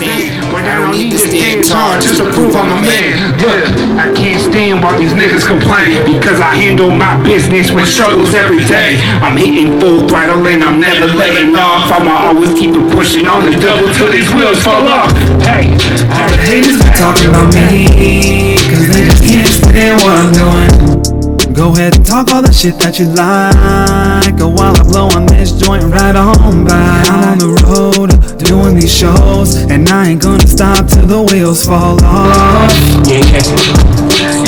stand. 0.00 0.40
But 0.48 0.64
I 0.64 0.80
don't 0.80 0.96
need 0.96 1.12
to 1.12 1.20
stand 1.20 1.68
tall 1.68 2.00
just 2.00 2.16
to 2.16 2.26
prove 2.32 2.56
I'm 2.56 2.72
a 2.72 2.80
man. 2.80 3.36
Yeah, 3.36 4.00
I 4.00 4.08
can't 4.16 4.40
stand 4.40 4.80
while 4.80 4.96
these 4.96 5.12
niggas 5.12 5.44
complain 5.44 6.00
because 6.08 6.40
I 6.40 6.56
handle 6.56 6.90
my 6.90 7.20
business 7.22 7.70
with 7.70 7.86
struggles 7.86 8.32
every 8.32 8.64
day. 8.64 8.96
I'm 9.20 9.36
hitting 9.36 9.78
full 9.78 10.08
throttle 10.08 10.40
and 10.48 10.64
I'm 10.64 10.80
never 10.80 11.06
letting 11.06 11.54
off. 11.54 11.92
I'ma 11.92 12.32
always 12.32 12.56
keep 12.56 12.72
it 12.72 12.86
pushing 12.96 13.28
on 13.28 13.44
the 13.44 13.52
double 13.60 13.92
till 13.92 14.10
these 14.10 14.28
wheels 14.32 14.62
fall 14.64 14.88
off. 14.88 15.12
Hey, 15.44 15.68
all 16.08 16.28
the 16.32 16.40
haters 16.48 16.80
be 16.80 16.90
talking 16.96 17.28
about 17.28 17.52
me, 17.52 18.56
cause 18.72 18.88
they 18.88 19.04
just 19.04 19.22
can't 19.22 19.52
stand 19.52 19.96
what 20.00 20.16
I'm 20.16 20.32
doing. 20.32 21.20
Go 21.52 21.72
ahead 21.72 21.96
and 21.96 22.06
talk 22.06 22.32
all 22.32 22.40
the 22.40 22.52
shit 22.52 22.78
that 22.78 22.98
you 22.98 23.06
like. 23.12 24.38
Go 24.38 24.48
while 24.48 24.72
I 24.72 24.82
blow 24.82 25.08
on 25.12 25.26
this 25.26 25.52
joint 25.52 25.84
right 25.84 26.16
on 26.16 26.64
by. 26.64 27.04
I'm 27.04 27.36
on 27.36 27.38
the 27.38 27.52
road 27.68 28.09
doing 28.44 28.74
these 28.74 28.92
shows, 28.92 29.56
and 29.70 29.88
I 29.88 30.10
ain't 30.10 30.22
gonna 30.22 30.46
stop 30.46 30.86
till 30.88 31.06
the 31.06 31.22
wheels 31.22 31.64
fall 31.64 32.02
off. 32.04 32.72
Yeah, 33.06 33.20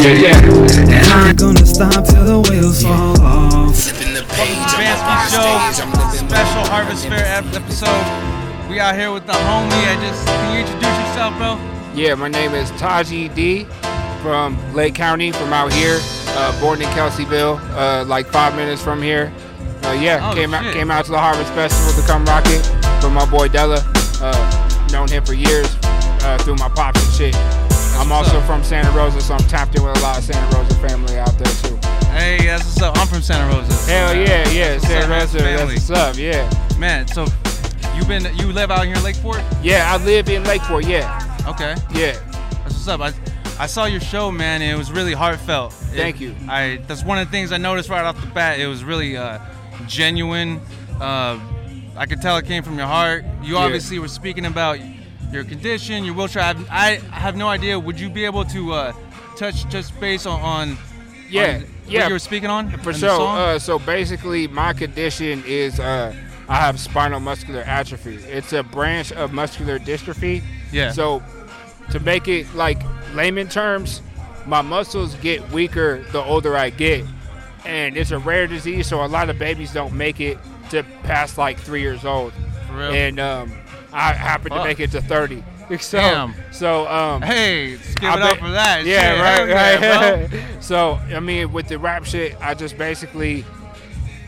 yeah, 0.02 0.14
yeah. 0.20 0.40
And 0.80 1.12
I 1.12 1.28
ain't 1.28 1.38
gonna 1.38 1.66
stop 1.66 2.04
till 2.06 2.24
the 2.24 2.50
wheels 2.50 2.82
fall 2.82 3.20
off. 3.20 3.76
Banski 4.32 5.30
Show, 5.30 6.26
special 6.26 6.64
Harvest 6.70 7.06
Fair 7.06 7.24
episode. 7.44 8.68
We 8.68 8.80
out 8.80 8.94
here 8.94 9.12
with 9.12 9.26
the 9.26 9.32
homie. 9.32 9.70
I 9.72 9.96
just 10.00 10.26
can 10.26 10.54
you 10.54 10.60
introduce 10.60 10.98
yourself, 11.08 11.36
bro? 11.36 11.58
Yeah, 11.94 12.14
my 12.14 12.28
name 12.28 12.54
is 12.54 12.70
Tajie 12.72 13.34
D 13.34 13.64
from 14.22 14.56
Lake 14.74 14.94
County, 14.94 15.32
from 15.32 15.52
out 15.52 15.72
here. 15.72 15.98
Uh, 16.34 16.58
born 16.60 16.80
in 16.80 16.88
Kelseyville, 16.90 17.60
uh, 17.76 18.04
like 18.06 18.26
five 18.26 18.56
minutes 18.56 18.82
from 18.82 19.02
here. 19.02 19.30
Uh, 19.84 19.92
yeah, 19.92 20.30
Oh, 20.30 20.34
came 20.34 20.54
out 20.54 20.72
came 20.72 20.90
out 20.90 21.04
to 21.04 21.10
the 21.10 21.18
Harvest 21.18 21.52
Festival 21.52 22.00
to 22.00 22.08
come 22.08 22.24
rock 22.24 22.44
it 22.46 22.81
from 23.02 23.12
my 23.14 23.28
boy 23.28 23.48
Della. 23.48 23.82
Uh, 24.22 24.86
known 24.92 25.08
him 25.08 25.24
for 25.24 25.34
years 25.34 25.66
uh, 25.82 26.38
through 26.42 26.54
my 26.56 26.68
pops 26.68 27.02
and 27.04 27.12
shit. 27.12 27.34
I'm 27.98 28.12
also 28.12 28.38
up. 28.38 28.46
from 28.46 28.62
Santa 28.62 28.90
Rosa, 28.96 29.20
so 29.20 29.34
I'm 29.34 29.40
tapped 29.48 29.74
in 29.76 29.82
with 29.82 29.96
a 29.98 30.00
lot 30.00 30.18
of 30.18 30.24
Santa 30.24 30.56
Rosa 30.56 30.74
family 30.76 31.18
out 31.18 31.36
there 31.36 31.52
too. 31.62 31.76
Hey, 32.12 32.38
that's 32.46 32.64
what's 32.64 32.82
up. 32.82 32.96
I'm 32.96 33.06
from 33.08 33.20
Santa 33.22 33.52
Rosa. 33.54 33.72
Hell 33.90 34.14
yeah, 34.14 34.48
yeah, 34.50 34.74
What's 34.74 34.86
Santa? 34.86 35.08
Rosa, 35.12 35.38
that's 35.38 35.72
what's 35.72 35.90
up, 35.90 36.16
yeah. 36.16 36.48
Man, 36.78 37.08
so 37.08 37.26
you 37.96 38.04
been 38.04 38.24
you 38.36 38.52
live 38.52 38.70
out 38.70 38.86
here 38.86 38.94
in 38.94 39.02
Lakeport? 39.02 39.42
Yeah, 39.62 39.92
I 39.92 40.02
live 40.04 40.28
in 40.28 40.44
Lakeport, 40.44 40.86
yeah, 40.86 41.44
Okay, 41.48 41.74
yeah. 41.94 42.12
that's 42.62 42.74
what's 42.74 42.88
up. 42.88 43.00
I, 43.00 43.12
I 43.58 43.66
saw 43.66 43.86
your 43.86 44.00
show, 44.00 44.30
man, 44.30 44.62
and 44.62 44.70
it 44.70 44.76
was 44.78 44.92
really 44.92 45.12
heartfelt. 45.12 45.72
Thank 45.72 46.16
It- 46.16 46.24
you. 46.24 46.34
I 46.48 46.80
that's 46.86 47.02
one 47.02 47.18
of 47.18 47.26
the 47.26 47.32
things 47.32 47.50
I 47.50 47.56
noticed 47.56 47.88
right 47.88 48.04
off 48.04 48.20
the 48.20 48.26
bat. 48.28 48.60
It 48.60 48.66
was 48.68 48.84
really 48.84 49.16
uh, 49.16 49.38
genuine. 49.88 50.60
Uh, 51.00 51.38
I 51.96 52.06
could 52.06 52.22
tell 52.22 52.36
it 52.36 52.46
came 52.46 52.62
from 52.62 52.78
your 52.78 52.86
heart. 52.86 53.24
You 53.42 53.54
Yeah. 53.54 53.60
obviously 53.60 53.98
were 53.98 54.08
speaking 54.08 54.46
about 54.46 54.78
your 55.32 55.44
condition, 55.44 56.04
your 56.04 56.14
wheelchair. 56.14 56.42
I 56.42 56.46
have, 56.46 56.68
I 56.70 56.94
have 57.18 57.36
no 57.36 57.48
idea. 57.48 57.78
Would 57.78 57.98
you 58.00 58.08
be 58.08 58.24
able 58.24 58.44
to 58.46 58.72
uh, 58.72 58.92
touch 59.36 59.68
just 59.68 59.98
base 60.00 60.26
on, 60.26 60.40
on 60.40 60.78
Yeah, 61.28 61.42
on 61.56 61.64
yeah. 61.86 62.00
what 62.00 62.08
you 62.08 62.14
were 62.14 62.18
speaking 62.18 62.50
on 62.50 62.70
For 62.78 62.92
sure. 62.92 63.28
Uh, 63.28 63.58
so 63.58 63.78
basically, 63.78 64.46
my 64.48 64.72
condition 64.72 65.42
is 65.46 65.80
uh, 65.80 66.14
I 66.48 66.56
have 66.56 66.78
spinal 66.80 67.20
muscular 67.20 67.60
atrophy. 67.62 68.16
It's 68.16 68.52
a 68.52 68.62
branch 68.62 69.12
of 69.12 69.32
muscular 69.32 69.78
dystrophy. 69.78 70.42
Yeah. 70.70 70.92
So 70.92 71.22
to 71.90 72.00
make 72.00 72.28
it 72.28 72.52
like 72.54 72.78
layman 73.14 73.48
terms, 73.48 74.02
my 74.46 74.60
muscles 74.62 75.14
get 75.16 75.50
weaker 75.50 76.02
the 76.12 76.22
older 76.22 76.56
I 76.56 76.70
get, 76.70 77.04
and 77.64 77.96
it's 77.96 78.10
a 78.10 78.18
rare 78.18 78.46
disease. 78.46 78.86
So 78.86 79.04
a 79.04 79.06
lot 79.06 79.30
of 79.30 79.38
babies 79.38 79.72
don't 79.72 79.94
make 79.94 80.20
it 80.20 80.38
to 80.72 80.82
past 81.04 81.38
like 81.38 81.58
three 81.58 81.80
years 81.80 82.04
old. 82.04 82.32
For 82.66 82.76
real? 82.76 82.90
And 82.92 83.20
um, 83.20 83.52
I 83.92 84.12
happen 84.12 84.52
to 84.52 84.64
make 84.64 84.80
it 84.80 84.90
to 84.92 85.00
30. 85.00 85.44
So, 85.80 85.96
Damn. 85.96 86.34
So 86.50 86.86
um, 86.86 87.22
hey, 87.22 87.78
I 88.02 88.16
it 88.16 88.22
up 88.22 88.36
for 88.36 88.50
that. 88.50 88.84
Yeah, 88.84 89.12
Shit, 89.14 89.20
right, 89.22 89.80
yeah, 89.80 90.20
right. 90.20 90.44
so, 90.62 90.96
I 90.96 91.18
mean, 91.20 91.50
with 91.50 91.68
the 91.68 91.78
rap 91.78 92.04
shit, 92.04 92.36
I 92.42 92.52
just 92.52 92.76
basically 92.76 93.46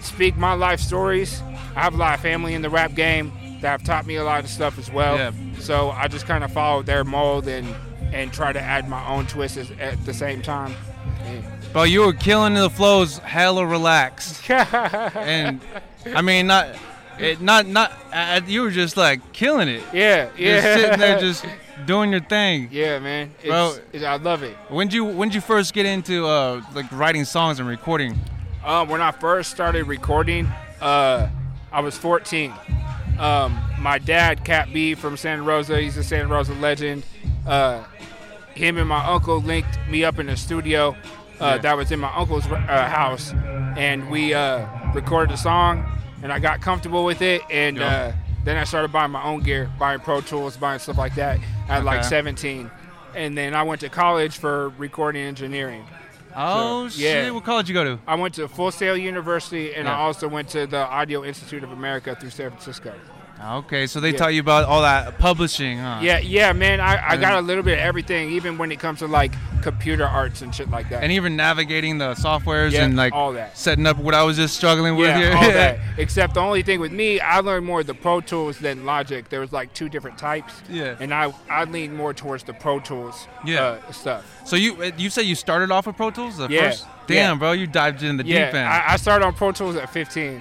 speak 0.00 0.38
my 0.38 0.54
life 0.54 0.80
stories. 0.80 1.42
I 1.76 1.80
have 1.80 1.92
a 1.92 1.96
lot 1.98 2.14
of 2.14 2.20
family 2.20 2.54
in 2.54 2.62
the 2.62 2.70
rap 2.70 2.94
game 2.94 3.30
that 3.60 3.68
have 3.68 3.84
taught 3.84 4.06
me 4.06 4.16
a 4.16 4.24
lot 4.24 4.42
of 4.42 4.48
stuff 4.48 4.78
as 4.78 4.90
well. 4.90 5.16
Yeah. 5.18 5.32
So 5.58 5.90
I 5.90 6.08
just 6.08 6.24
kind 6.24 6.44
of 6.44 6.52
follow 6.52 6.82
their 6.82 7.04
mold 7.04 7.46
and 7.46 7.68
and 8.14 8.32
try 8.32 8.52
to 8.52 8.60
add 8.60 8.88
my 8.88 9.06
own 9.06 9.26
twists 9.26 9.70
at 9.78 10.02
the 10.06 10.14
same 10.14 10.40
time. 10.40 10.74
Bro, 11.74 11.82
you 11.82 12.02
were 12.06 12.12
killing 12.12 12.54
the 12.54 12.70
flows, 12.70 13.18
hella 13.18 13.66
relaxed, 13.66 14.48
and 14.50 15.60
I 16.14 16.22
mean, 16.22 16.46
not, 16.46 16.68
it, 17.18 17.40
not, 17.40 17.66
not. 17.66 17.92
Uh, 18.12 18.40
you 18.46 18.62
were 18.62 18.70
just 18.70 18.96
like 18.96 19.32
killing 19.32 19.66
it. 19.66 19.82
yeah, 19.92 20.28
yeah. 20.38 20.60
Just 20.60 20.80
sitting 20.80 20.98
there, 21.00 21.18
just 21.32 21.44
doing 21.84 22.12
your 22.12 22.20
thing. 22.20 22.68
yeah, 22.70 23.00
man. 23.00 23.32
It's, 23.40 23.48
Bro. 23.48 23.74
it's- 23.92 24.04
I 24.04 24.22
love 24.22 24.44
it. 24.44 24.56
When 24.68 24.86
did 24.86 24.94
you 24.94 25.04
when 25.04 25.30
did 25.30 25.34
you 25.34 25.40
first 25.40 25.74
get 25.74 25.84
into 25.84 26.24
uh 26.28 26.62
like 26.74 26.86
writing 26.92 27.24
songs 27.24 27.58
and 27.58 27.68
recording? 27.68 28.20
Um, 28.64 28.88
when 28.88 29.00
I 29.00 29.10
first 29.10 29.50
started 29.50 29.88
recording, 29.88 30.46
uh, 30.80 31.28
I 31.72 31.80
was 31.80 31.98
14. 31.98 32.54
Um, 33.18 33.60
my 33.80 33.98
dad, 33.98 34.44
Cat 34.44 34.72
B 34.72 34.94
from 34.94 35.16
Santa 35.16 35.42
Rosa, 35.42 35.80
he's 35.80 35.96
a 35.96 36.04
Santa 36.04 36.28
Rosa 36.28 36.54
legend. 36.54 37.04
Uh, 37.44 37.82
him 38.54 38.78
and 38.78 38.88
my 38.88 39.04
uncle 39.04 39.40
linked 39.40 39.76
me 39.88 40.04
up 40.04 40.20
in 40.20 40.26
the 40.26 40.36
studio 40.36 40.96
uh, 41.40 41.44
Yeah. 41.44 41.58
that 41.58 41.76
was 41.76 41.90
in 41.92 42.00
my 42.00 42.12
uncle's 42.14 42.46
uh, 42.46 42.56
house, 42.88 43.32
and 43.76 44.10
we 44.10 44.34
uh, 44.34 44.66
recorded 44.94 45.32
a 45.34 45.36
song, 45.36 45.84
and 46.22 46.32
I 46.32 46.38
got 46.38 46.60
comfortable 46.60 47.04
with 47.04 47.22
it, 47.22 47.42
and 47.50 47.76
Yeah. 47.76 47.86
uh, 47.86 48.12
then 48.44 48.56
I 48.56 48.64
started 48.64 48.92
buying 48.92 49.10
my 49.10 49.22
own 49.24 49.40
gear, 49.40 49.70
buying 49.78 50.00
Pro 50.00 50.20
Tools, 50.20 50.56
buying 50.56 50.78
stuff 50.78 50.98
like 50.98 51.14
that 51.14 51.38
at 51.68 51.84
like 51.84 52.04
17. 52.04 52.70
And 53.16 53.38
then 53.38 53.54
I 53.54 53.62
went 53.62 53.80
to 53.82 53.88
college 53.88 54.36
for 54.38 54.70
recording 54.70 55.22
engineering. 55.22 55.84
Oh 56.36 56.88
So, 56.88 57.00
yeah. 57.00 57.12
shit! 57.24 57.34
What 57.34 57.44
college 57.44 57.68
you 57.68 57.74
go 57.74 57.84
to? 57.84 57.98
I 58.08 58.16
went 58.16 58.34
to 58.34 58.48
Full 58.48 58.72
Sail 58.72 58.96
University, 58.96 59.72
and 59.72 59.88
I 59.88 59.94
also 59.94 60.26
went 60.26 60.48
to 60.48 60.66
the 60.66 60.78
Audio 60.78 61.24
Institute 61.24 61.62
of 61.62 61.70
America 61.70 62.16
through 62.20 62.30
San 62.30 62.50
Francisco. 62.50 62.92
Okay, 63.42 63.86
so 63.86 64.00
they 64.00 64.10
Yeah. 64.12 64.16
taught 64.18 64.34
you 64.34 64.40
about 64.40 64.64
all 64.64 64.80
that 64.82 65.18
publishing, 65.18 65.78
huh? 65.78 65.98
Yeah, 66.02 66.18
yeah, 66.18 66.52
man. 66.52 66.80
I, 66.80 67.10
I 67.10 67.16
got 67.16 67.34
a 67.38 67.40
little 67.42 67.62
bit 67.62 67.74
of 67.74 67.80
everything, 67.84 68.30
even 68.30 68.56
when 68.58 68.72
it 68.72 68.78
comes 68.78 69.00
to 69.00 69.06
like 69.06 69.32
computer 69.60 70.06
arts 70.06 70.40
and 70.40 70.54
shit 70.54 70.70
like 70.70 70.88
that. 70.90 71.02
And 71.02 71.12
even 71.12 71.36
navigating 71.36 71.98
the 71.98 72.14
softwares 72.14 72.70
Yeah, 72.72 72.84
and 72.84 72.96
like 72.96 73.12
all 73.12 73.32
that. 73.32 73.56
setting 73.58 73.86
up 73.86 73.98
what 73.98 74.14
I 74.14 74.22
was 74.22 74.36
just 74.36 74.56
struggling 74.56 74.96
with 74.96 75.08
yeah, 75.08 75.18
here. 75.18 75.36
all 75.36 75.42
that. 75.52 75.78
Except 75.98 76.34
the 76.34 76.40
only 76.40 76.62
thing 76.62 76.80
with 76.80 76.92
me, 76.92 77.20
I 77.20 77.40
learned 77.40 77.66
more 77.66 77.80
of 77.80 77.86
the 77.86 77.94
Pro 77.94 78.20
Tools 78.20 78.58
than 78.58 78.86
Logic. 78.86 79.28
There 79.28 79.40
was 79.40 79.52
like 79.52 79.74
two 79.74 79.88
different 79.88 80.16
types. 80.16 80.54
Yeah. 80.70 80.96
And 81.00 81.12
I 81.12 81.34
I 81.50 81.64
lean 81.64 81.94
more 81.96 82.14
towards 82.14 82.44
the 82.44 82.54
Pro 82.54 82.78
Tools. 82.80 83.26
Yeah. 83.44 83.62
Uh, 83.88 83.92
stuff. 83.92 84.24
So 84.46 84.56
you 84.56 84.80
uh, 84.82 84.90
you 84.96 85.10
said 85.10 85.22
you 85.26 85.34
started 85.34 85.70
off 85.70 85.86
with 85.86 85.96
Pro 85.96 86.10
Tools 86.10 86.36
the 86.38 86.48
Yeah, 86.48 86.70
first? 86.70 86.86
Damn, 87.08 87.38
bro, 87.38 87.52
you 87.52 87.66
dived 87.66 88.02
in 88.02 88.16
the 88.16 88.24
deep 88.24 88.36
end. 88.36 88.56
I, 88.56 88.92
I 88.92 88.96
started 88.96 89.26
on 89.26 89.34
Pro 89.34 89.52
Tools 89.52 89.76
at 89.76 89.90
15. 89.92 90.40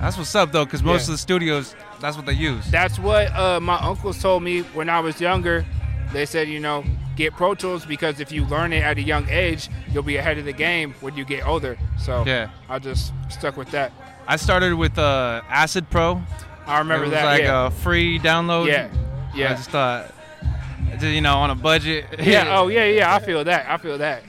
that's 0.00 0.18
what's 0.18 0.34
up 0.34 0.52
though, 0.52 0.64
because 0.66 0.82
most 0.82 1.04
of 1.08 1.12
the 1.12 1.18
studios 1.18 1.74
that's 2.00 2.16
what 2.16 2.26
they 2.26 2.32
use. 2.32 2.64
That's 2.70 2.98
what 2.98 3.34
uh, 3.34 3.60
my 3.60 3.78
uncles 3.78 4.20
told 4.20 4.42
me 4.42 4.60
when 4.60 4.88
I 4.88 5.00
was 5.00 5.20
younger. 5.20 5.64
They 6.12 6.24
said, 6.26 6.48
you 6.48 6.60
know, 6.60 6.84
get 7.16 7.34
Pro 7.34 7.54
Tools 7.54 7.84
because 7.84 8.20
if 8.20 8.32
you 8.32 8.46
learn 8.46 8.72
it 8.72 8.82
at 8.82 8.96
a 8.96 9.02
young 9.02 9.28
age, 9.28 9.68
you'll 9.90 10.02
be 10.02 10.16
ahead 10.16 10.38
of 10.38 10.44
the 10.44 10.52
game 10.52 10.94
when 11.00 11.16
you 11.16 11.24
get 11.24 11.46
older. 11.46 11.76
So 11.98 12.24
Yeah. 12.26 12.50
I 12.68 12.78
just 12.78 13.12
stuck 13.28 13.56
with 13.56 13.70
that. 13.72 13.92
I 14.26 14.36
started 14.36 14.74
with 14.74 14.98
uh, 14.98 15.42
Acid 15.48 15.90
Pro. 15.90 16.22
I 16.66 16.78
remember 16.78 17.08
that. 17.10 17.10
it 17.10 17.10
was 17.10 17.10
that. 17.10 17.24
like 17.24 17.42
yeah. 17.42 17.66
a 17.66 17.70
free 17.70 18.18
download. 18.18 18.68
yeah. 18.68 18.88
Yeah. 19.34 19.52
I 19.52 19.54
just 19.54 19.70
thought, 19.70 20.12
you 21.00 21.20
know, 21.20 21.36
on 21.36 21.50
a 21.50 21.54
budget. 21.54 22.06
yeah. 22.20 22.46
Oh, 22.58 22.68
yeah, 22.68 22.84
yeah. 22.84 23.14
I 23.14 23.18
feel 23.18 23.44
that. 23.44 23.68
I 23.68 23.76
feel 23.76 23.98
that. 23.98 24.22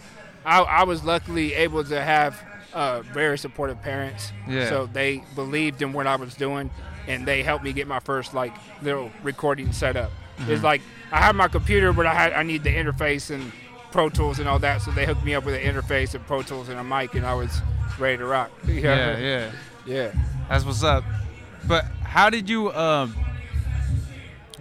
I, 0.46 0.62
I 0.62 0.84
was 0.84 1.04
luckily 1.04 1.54
able 1.54 1.84
to 1.86 2.02
have 2.02 2.42
uh, 2.74 3.02
very 3.02 3.38
supportive 3.38 3.82
parents. 3.82 4.32
Yeah. 4.48 4.70
So 4.70 4.86
they 4.88 5.24
believed 5.36 5.82
in 5.82 5.94
what 5.94 6.08
I 6.08 6.16
was 6.16 6.34
doing, 6.36 6.70
and 7.10 7.26
they 7.26 7.44
helped 7.44 7.64
me 7.64 7.74
get 7.74 7.88
my 7.88 8.00
first 8.00 8.34
like 8.34 8.54
little 8.82 9.12
recording 9.24 9.74
setup. 9.74 10.12
Mm-hmm. 10.38 10.52
It's 10.52 10.64
like 10.64 10.82
I 11.12 11.18
had 11.18 11.36
my 11.36 11.48
computer, 11.48 11.92
but 11.92 12.06
I 12.06 12.14
had 12.14 12.32
I 12.34 12.44
need 12.44 12.64
the 12.64 12.70
interface 12.70 13.32
and 13.34 13.52
Pro 13.92 14.10
Tools 14.10 14.40
and 14.40 14.48
all 14.48 14.60
that. 14.60 14.82
So 14.82 14.92
they 14.92 15.06
hooked 15.06 15.26
me 15.26 15.34
up 15.34 15.44
with 15.44 15.56
an 15.56 15.62
interface 15.62 16.14
and 16.14 16.26
Pro 16.26 16.44
Tools 16.44 16.70
and 16.70 16.80
a 16.80 16.84
mic, 16.84 17.16
and 17.16 17.26
I 17.26 17.34
was 17.34 17.62
ready 17.98 18.18
to 18.18 18.26
rock. 18.26 18.52
yeah, 18.68 19.18
yeah. 19.18 19.52
yeah. 19.86 20.12
That's 20.48 20.64
what's 20.64 20.84
up. 20.84 21.04
But 21.68 21.86
how 22.04 22.30
did 22.30 22.48
you 22.48 22.72
um, 22.74 23.16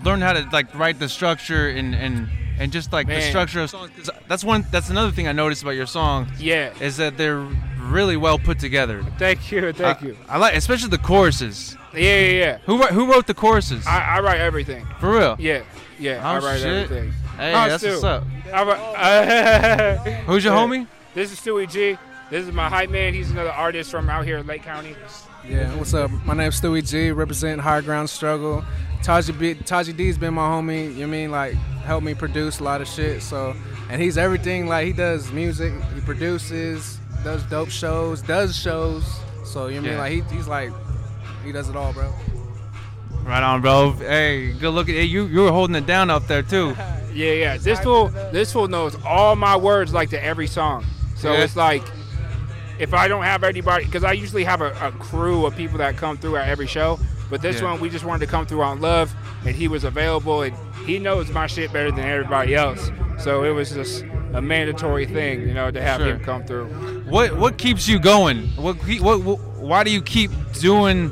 learn 0.02 0.22
how 0.22 0.32
to 0.32 0.48
like 0.52 0.74
write 0.74 0.98
the 0.98 1.08
structure 1.08 1.68
and 1.68 1.94
and 1.94 2.28
and 2.58 2.72
just 2.72 2.92
like 2.92 3.06
the 3.06 3.20
structure 3.22 3.60
of 3.60 3.70
songs? 3.70 3.90
that's 4.28 4.44
one. 4.44 4.66
That's 4.70 4.90
another 4.90 5.10
thing 5.12 5.28
I 5.28 5.32
noticed 5.32 5.62
about 5.62 5.72
your 5.76 5.86
songs 5.86 6.28
Yeah. 6.40 6.72
is 6.80 6.96
that 6.98 7.16
they're 7.16 7.46
really 7.80 8.16
well 8.16 8.38
put 8.38 8.58
together. 8.58 9.02
Thank 9.18 9.50
you. 9.50 9.72
Thank 9.72 10.02
I, 10.02 10.06
you. 10.06 10.16
I 10.28 10.38
like, 10.38 10.54
especially 10.54 10.90
the 10.90 10.98
choruses. 10.98 11.76
Yeah, 11.94 12.00
yeah, 12.00 12.30
yeah. 12.30 12.58
Who 12.66 12.78
wrote, 12.80 12.90
who 12.90 13.10
wrote 13.10 13.26
the 13.26 13.34
choruses? 13.34 13.86
I, 13.86 14.16
I 14.16 14.20
write 14.20 14.40
everything. 14.40 14.86
For 15.00 15.10
real? 15.10 15.36
Yeah, 15.38 15.62
yeah. 15.98 16.20
I 16.28 16.36
Oh, 16.38 16.44
write 16.44 16.60
shit. 16.60 16.66
everything. 16.90 17.12
Hey, 17.38 17.50
Oh, 17.54 17.68
that's 17.68 17.82
Stu. 17.82 17.90
what's 17.92 18.04
up. 18.04 18.24
I 18.52 18.62
write, 18.64 20.22
Who's 20.26 20.44
your 20.44 20.54
Yeah. 20.54 20.60
homie? 20.66 20.86
This 21.14 21.32
is 21.32 21.40
Stewie 21.40 21.70
G. 21.70 21.96
This 22.30 22.46
is 22.46 22.52
my 22.52 22.68
hype 22.68 22.90
man. 22.90 23.14
He's 23.14 23.30
another 23.30 23.50
artist 23.52 23.90
from 23.90 24.10
out 24.10 24.24
here 24.26 24.36
in 24.38 24.46
Lake 24.46 24.62
County. 24.62 24.94
Yeah, 25.46 25.74
what's 25.76 25.94
up? 25.94 26.10
My 26.24 26.34
name's 26.34 26.60
Stewie 26.60 26.86
G, 26.88 27.10
representing 27.10 27.58
High 27.60 27.80
Ground 27.80 28.10
Struggle, 28.10 28.64
Taji 29.02 29.32
B, 29.32 29.54
Tajie 29.54 29.96
D's 29.96 30.18
been 30.18 30.34
my 30.34 30.42
homie. 30.46 30.84
You 30.84 30.88
know 30.88 30.94
what 31.00 31.02
I 31.02 31.06
mean 31.06 31.30
like 31.30 31.52
helped 31.54 32.04
me 32.04 32.14
produce 32.14 32.60
a 32.60 32.64
lot 32.64 32.80
of 32.80 32.88
shit. 32.88 33.22
So 33.22 33.54
and 33.88 34.00
he's 34.02 34.18
everything. 34.18 34.66
Like 34.66 34.86
he 34.86 34.92
does 34.92 35.30
music, 35.32 35.72
he 35.94 36.00
produces, 36.00 36.98
does 37.24 37.42
dope 37.44 37.70
shows, 37.70 38.20
does 38.22 38.56
shows. 38.58 39.04
So 39.44 39.68
you 39.68 39.80
know 39.80 39.88
what 39.92 40.00
I 40.00 40.10
mean 40.10 40.18
Yeah. 40.18 40.22
like 40.22 40.30
he, 40.30 40.36
he's 40.36 40.48
like 40.48 40.70
he 41.44 41.52
does 41.52 41.68
it 41.68 41.76
all, 41.76 41.92
bro. 41.92 42.12
Right 43.24 43.42
on, 43.42 43.60
bro. 43.62 43.92
Hey, 43.92 44.52
good 44.52 44.70
looking. 44.70 44.94
hey, 44.94 45.04
you. 45.04 45.24
You 45.26 45.42
were 45.42 45.52
holding 45.52 45.76
it 45.76 45.86
down 45.86 46.10
up 46.10 46.26
there 46.26 46.42
too. 46.42 46.76
Yeah, 47.14 47.32
yeah. 47.32 47.56
This 47.56 47.80
fool, 47.80 48.08
this 48.32 48.52
fool 48.52 48.68
knows 48.68 48.94
all 49.04 49.34
my 49.34 49.56
words 49.56 49.92
like 49.92 50.10
to 50.10 50.22
every 50.22 50.46
song. 50.46 50.84
So 51.16 51.32
Yeah. 51.32 51.38
it's 51.42 51.56
like, 51.56 51.82
if 52.78 52.94
I 52.94 53.08
don't 53.08 53.24
have 53.24 53.44
anybody, 53.44 53.84
because 53.84 54.04
I 54.04 54.12
usually 54.12 54.44
have 54.44 54.60
a, 54.60 54.70
a 54.80 54.92
crew 54.92 55.46
of 55.46 55.56
people 55.56 55.78
that 55.78 55.96
come 55.96 56.16
through 56.16 56.36
at 56.36 56.48
every 56.48 56.66
show. 56.66 56.98
But 57.30 57.42
this 57.42 57.60
Yeah. 57.60 57.72
one, 57.72 57.80
we 57.80 57.90
just 57.90 58.04
wanted 58.04 58.24
to 58.26 58.30
come 58.30 58.46
through 58.46 58.62
on 58.62 58.80
love, 58.80 59.12
and 59.44 59.54
he 59.54 59.68
was 59.68 59.84
available, 59.84 60.42
and 60.42 60.56
he 60.86 60.98
knows 60.98 61.28
my 61.30 61.46
shit 61.46 61.72
better 61.72 61.90
than 61.90 62.04
everybody 62.04 62.54
else. 62.54 62.90
So 63.18 63.42
it 63.44 63.50
was 63.50 63.70
just 63.72 64.04
a 64.32 64.40
mandatory 64.40 65.04
thing, 65.06 65.46
you 65.46 65.52
know, 65.54 65.70
to 65.70 65.82
have 65.82 66.00
Sure. 66.00 66.14
him 66.14 66.20
come 66.20 66.44
through. 66.44 66.66
What 67.08 67.36
what 67.36 67.58
keeps 67.58 67.88
you 67.88 67.98
going? 67.98 68.48
What, 68.56 68.76
what 69.00 69.20
what 69.22 69.40
why 69.58 69.82
do 69.84 69.90
you 69.90 70.00
keep 70.00 70.30
doing 70.60 71.10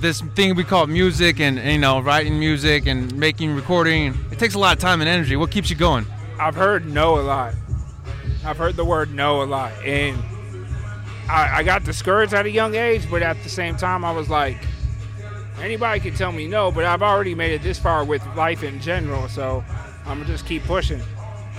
this 0.00 0.20
thing 0.34 0.54
we 0.56 0.64
call 0.64 0.86
music 0.86 1.40
and, 1.40 1.58
and, 1.58 1.72
you 1.72 1.78
know 1.78 2.00
writing 2.00 2.38
music 2.38 2.86
and 2.86 3.14
making 3.16 3.54
recording? 3.54 4.14
It 4.30 4.38
takes 4.38 4.54
a 4.54 4.58
lot 4.58 4.74
of 4.76 4.80
time 4.80 5.00
and 5.00 5.08
energy. 5.08 5.36
What 5.36 5.50
keeps 5.50 5.70
you 5.70 5.76
going? 5.76 6.06
I've 6.38 6.54
heard 6.54 6.86
no 6.86 7.18
a 7.18 7.22
lot. 7.22 7.54
I've 8.44 8.56
heard 8.56 8.76
the 8.76 8.84
word 8.84 9.12
no 9.12 9.42
a 9.42 9.44
lot, 9.44 9.72
and 9.84 10.16
I, 11.30 11.58
I 11.58 11.62
got 11.62 11.84
discouraged 11.84 12.34
at 12.34 12.46
a 12.46 12.50
young 12.50 12.74
age. 12.74 13.08
But 13.10 13.22
at 13.22 13.42
the 13.42 13.48
same 13.48 13.76
time, 13.76 14.04
I 14.04 14.12
was 14.12 14.28
like, 14.28 14.56
anybody 15.60 16.00
can 16.00 16.14
tell 16.14 16.32
me 16.32 16.46
no, 16.46 16.70
but 16.70 16.84
I've 16.84 17.02
already 17.02 17.34
made 17.34 17.52
it 17.52 17.62
this 17.62 17.78
far 17.78 18.04
with 18.04 18.24
life 18.36 18.62
in 18.62 18.80
general, 18.80 19.28
so 19.28 19.64
I'm 20.06 20.18
gonna 20.18 20.24
just 20.26 20.46
keep 20.46 20.64
pushing. 20.64 21.00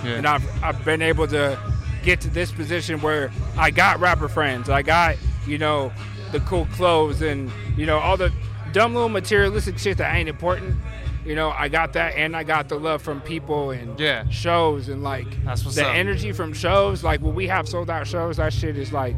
Yeah. 0.04 0.12
And 0.14 0.26
I've 0.26 0.64
I've 0.64 0.84
been 0.84 1.02
able 1.02 1.26
to 1.28 1.58
get 2.02 2.20
to 2.22 2.30
this 2.30 2.50
position 2.50 3.00
where 3.00 3.30
I 3.56 3.70
got 3.70 4.00
rapper 4.00 4.28
friends, 4.28 4.68
I 4.68 4.82
got 4.82 5.16
you 5.46 5.58
know 5.58 5.92
the 6.32 6.40
cool 6.40 6.66
clothes 6.72 7.20
and 7.22 7.50
you 7.76 7.86
know 7.86 7.98
all 7.98 8.16
the 8.16 8.32
dumb 8.72 8.94
little 8.94 9.08
materialistic 9.08 9.78
shit 9.78 9.98
that 9.98 10.14
ain't 10.14 10.28
important. 10.28 10.76
You 11.24 11.36
know, 11.36 11.50
I 11.50 11.68
got 11.68 11.92
that, 11.92 12.16
and 12.16 12.34
I 12.34 12.42
got 12.42 12.68
the 12.68 12.74
love 12.80 13.00
from 13.00 13.20
people 13.20 13.70
and 13.70 13.98
Yeah. 14.00 14.28
shows, 14.28 14.88
and 14.88 15.04
like 15.04 15.28
the 15.44 15.86
up. 15.86 15.94
energy 15.94 16.32
from 16.32 16.52
shows. 16.52 17.04
Like 17.04 17.20
when 17.20 17.36
we 17.36 17.46
have 17.46 17.68
sold 17.68 17.90
out 17.90 18.08
shows, 18.08 18.38
that 18.38 18.52
shit 18.52 18.76
is 18.76 18.92
like, 18.92 19.14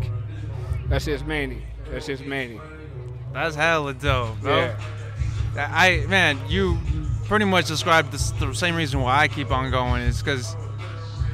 that's 0.88 1.04
just 1.04 1.26
Manny. 1.26 1.62
That's 1.90 2.06
just 2.06 2.24
Manny. 2.24 2.60
That's 3.32 3.56
hella 3.56 3.94
dope, 3.94 4.40
bro. 4.40 4.56
Yeah. 4.56 4.76
I 5.56 6.04
man, 6.08 6.38
you 6.48 6.78
pretty 7.26 7.44
much 7.44 7.66
described 7.68 8.12
this, 8.12 8.30
the 8.32 8.52
same 8.54 8.74
reason 8.74 9.00
why 9.00 9.18
I 9.20 9.28
keep 9.28 9.50
on 9.50 9.70
going 9.70 10.02
is 10.02 10.22
because 10.22 10.56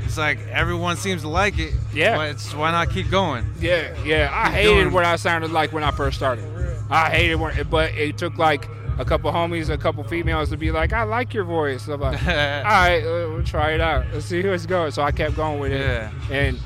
it's 0.04 0.18
like 0.18 0.38
everyone 0.48 0.96
seems 0.96 1.22
to 1.22 1.28
like 1.28 1.58
it. 1.58 1.72
Yeah. 1.94 2.16
But 2.16 2.30
it's 2.30 2.54
why 2.54 2.70
not 2.70 2.90
keep 2.90 3.10
going? 3.10 3.46
Yeah, 3.60 3.94
yeah. 4.04 4.28
I 4.32 4.46
Keep 4.46 4.54
hated 4.54 4.74
doing- 4.74 4.92
what 4.92 5.04
I 5.04 5.16
sounded 5.16 5.50
like 5.52 5.72
when 5.72 5.84
I 5.84 5.90
first 5.90 6.16
started. 6.16 6.44
I 6.90 7.10
hated 7.10 7.36
when, 7.36 7.66
but 7.70 7.94
it 7.94 8.18
took 8.18 8.36
like 8.36 8.66
a 8.98 9.04
couple 9.04 9.30
homies, 9.32 9.70
a 9.70 9.78
couple 9.78 10.02
females 10.04 10.50
to 10.50 10.56
be 10.56 10.70
like, 10.72 10.92
"I 10.92 11.04
like 11.04 11.32
your 11.32 11.44
voice." 11.44 11.86
I'm 11.88 12.00
like, 12.00 12.20
"All 12.26 12.28
right, 12.34 13.00
uh, 13.00 13.30
we'll 13.30 13.44
try 13.44 13.72
it 13.72 13.80
out. 13.80 14.04
Let's 14.12 14.26
see 14.26 14.42
how 14.42 14.50
it's 14.50 14.66
going." 14.66 14.90
So 14.90 15.02
I 15.02 15.12
kept 15.12 15.36
going 15.36 15.58
with 15.60 15.72
it, 15.72 15.80
Yeah. 15.80 16.10
and 16.30 16.58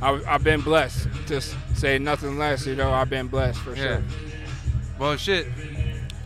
I, 0.00 0.20
I've 0.26 0.44
been 0.44 0.60
blessed. 0.60 1.08
Just 1.26 1.56
say 1.74 1.98
nothing 1.98 2.38
less, 2.38 2.66
you 2.66 2.74
know. 2.76 2.92
I've 2.92 3.10
been 3.10 3.26
blessed 3.28 3.58
for 3.60 3.74
Yeah. 3.74 3.82
sure. 3.82 4.02
Well, 4.98 5.16
shit. 5.16 5.46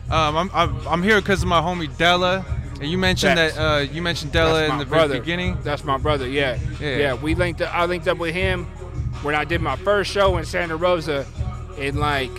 Um, 0.09 0.35
I'm, 0.37 0.51
I'm, 0.53 0.87
I'm 0.87 1.03
here 1.03 1.19
because 1.21 1.41
of 1.41 1.47
my 1.49 1.61
homie 1.61 1.95
Della. 1.97 2.45
And 2.81 2.89
you 2.91 2.97
mentioned 2.97 3.37
Facts. 3.37 3.55
that 3.55 3.61
uh, 3.75 3.79
you 3.79 4.01
mentioned 4.01 4.31
Della 4.31 4.65
in 4.67 4.77
the 4.77 4.85
brother. 4.85 5.07
very 5.09 5.19
beginning. 5.21 5.57
That's 5.63 5.83
my 5.83 5.97
brother. 5.97 6.27
Yeah. 6.27 6.57
Yeah. 6.79 6.97
yeah, 6.97 7.13
We 7.13 7.33
linked. 7.35 7.61
Up, 7.61 7.73
I 7.73 7.85
linked 7.85 8.07
up 8.07 8.17
with 8.17 8.33
him 8.33 8.65
when 9.21 9.35
I 9.35 9.43
did 9.45 9.61
my 9.61 9.75
first 9.77 10.11
show 10.11 10.37
in 10.37 10.45
Santa 10.45 10.75
Rosa 10.75 11.25
in 11.77 11.97
like 11.97 12.31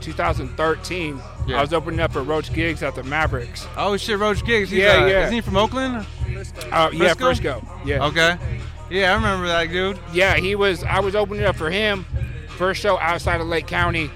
2013. 0.00 1.20
Yeah. 1.46 1.58
I 1.58 1.60
was 1.62 1.72
opening 1.72 2.00
up 2.00 2.12
for 2.12 2.22
Roach 2.22 2.50
Gigz 2.50 2.82
at 2.82 2.94
the 2.94 3.02
Mavericks. 3.04 3.66
Oh 3.76 3.96
shit, 3.96 4.18
Roach 4.18 4.42
Gigz. 4.44 4.66
He's, 4.66 4.72
Yeah, 4.72 5.04
uh, 5.04 5.06
yeah. 5.06 5.22
Isn't 5.22 5.34
he 5.34 5.40
from 5.40 5.56
Oakland? 5.56 5.96
Uh, 6.70 6.90
yeah, 6.92 7.14
Frisco? 7.14 7.24
Frisco. 7.60 7.68
Yeah. 7.84 8.04
Okay. 8.06 8.36
Yeah, 8.90 9.12
I 9.12 9.14
remember 9.14 9.46
that 9.48 9.70
dude. 9.70 9.98
Yeah, 10.12 10.36
he 10.36 10.54
was. 10.54 10.82
I 10.84 11.00
was 11.00 11.14
opening 11.14 11.44
up 11.44 11.56
for 11.56 11.70
him. 11.70 12.04
First 12.56 12.80
show 12.80 12.98
outside 12.98 13.40
of 13.40 13.46
Lake 13.46 13.66
County, 13.66 14.10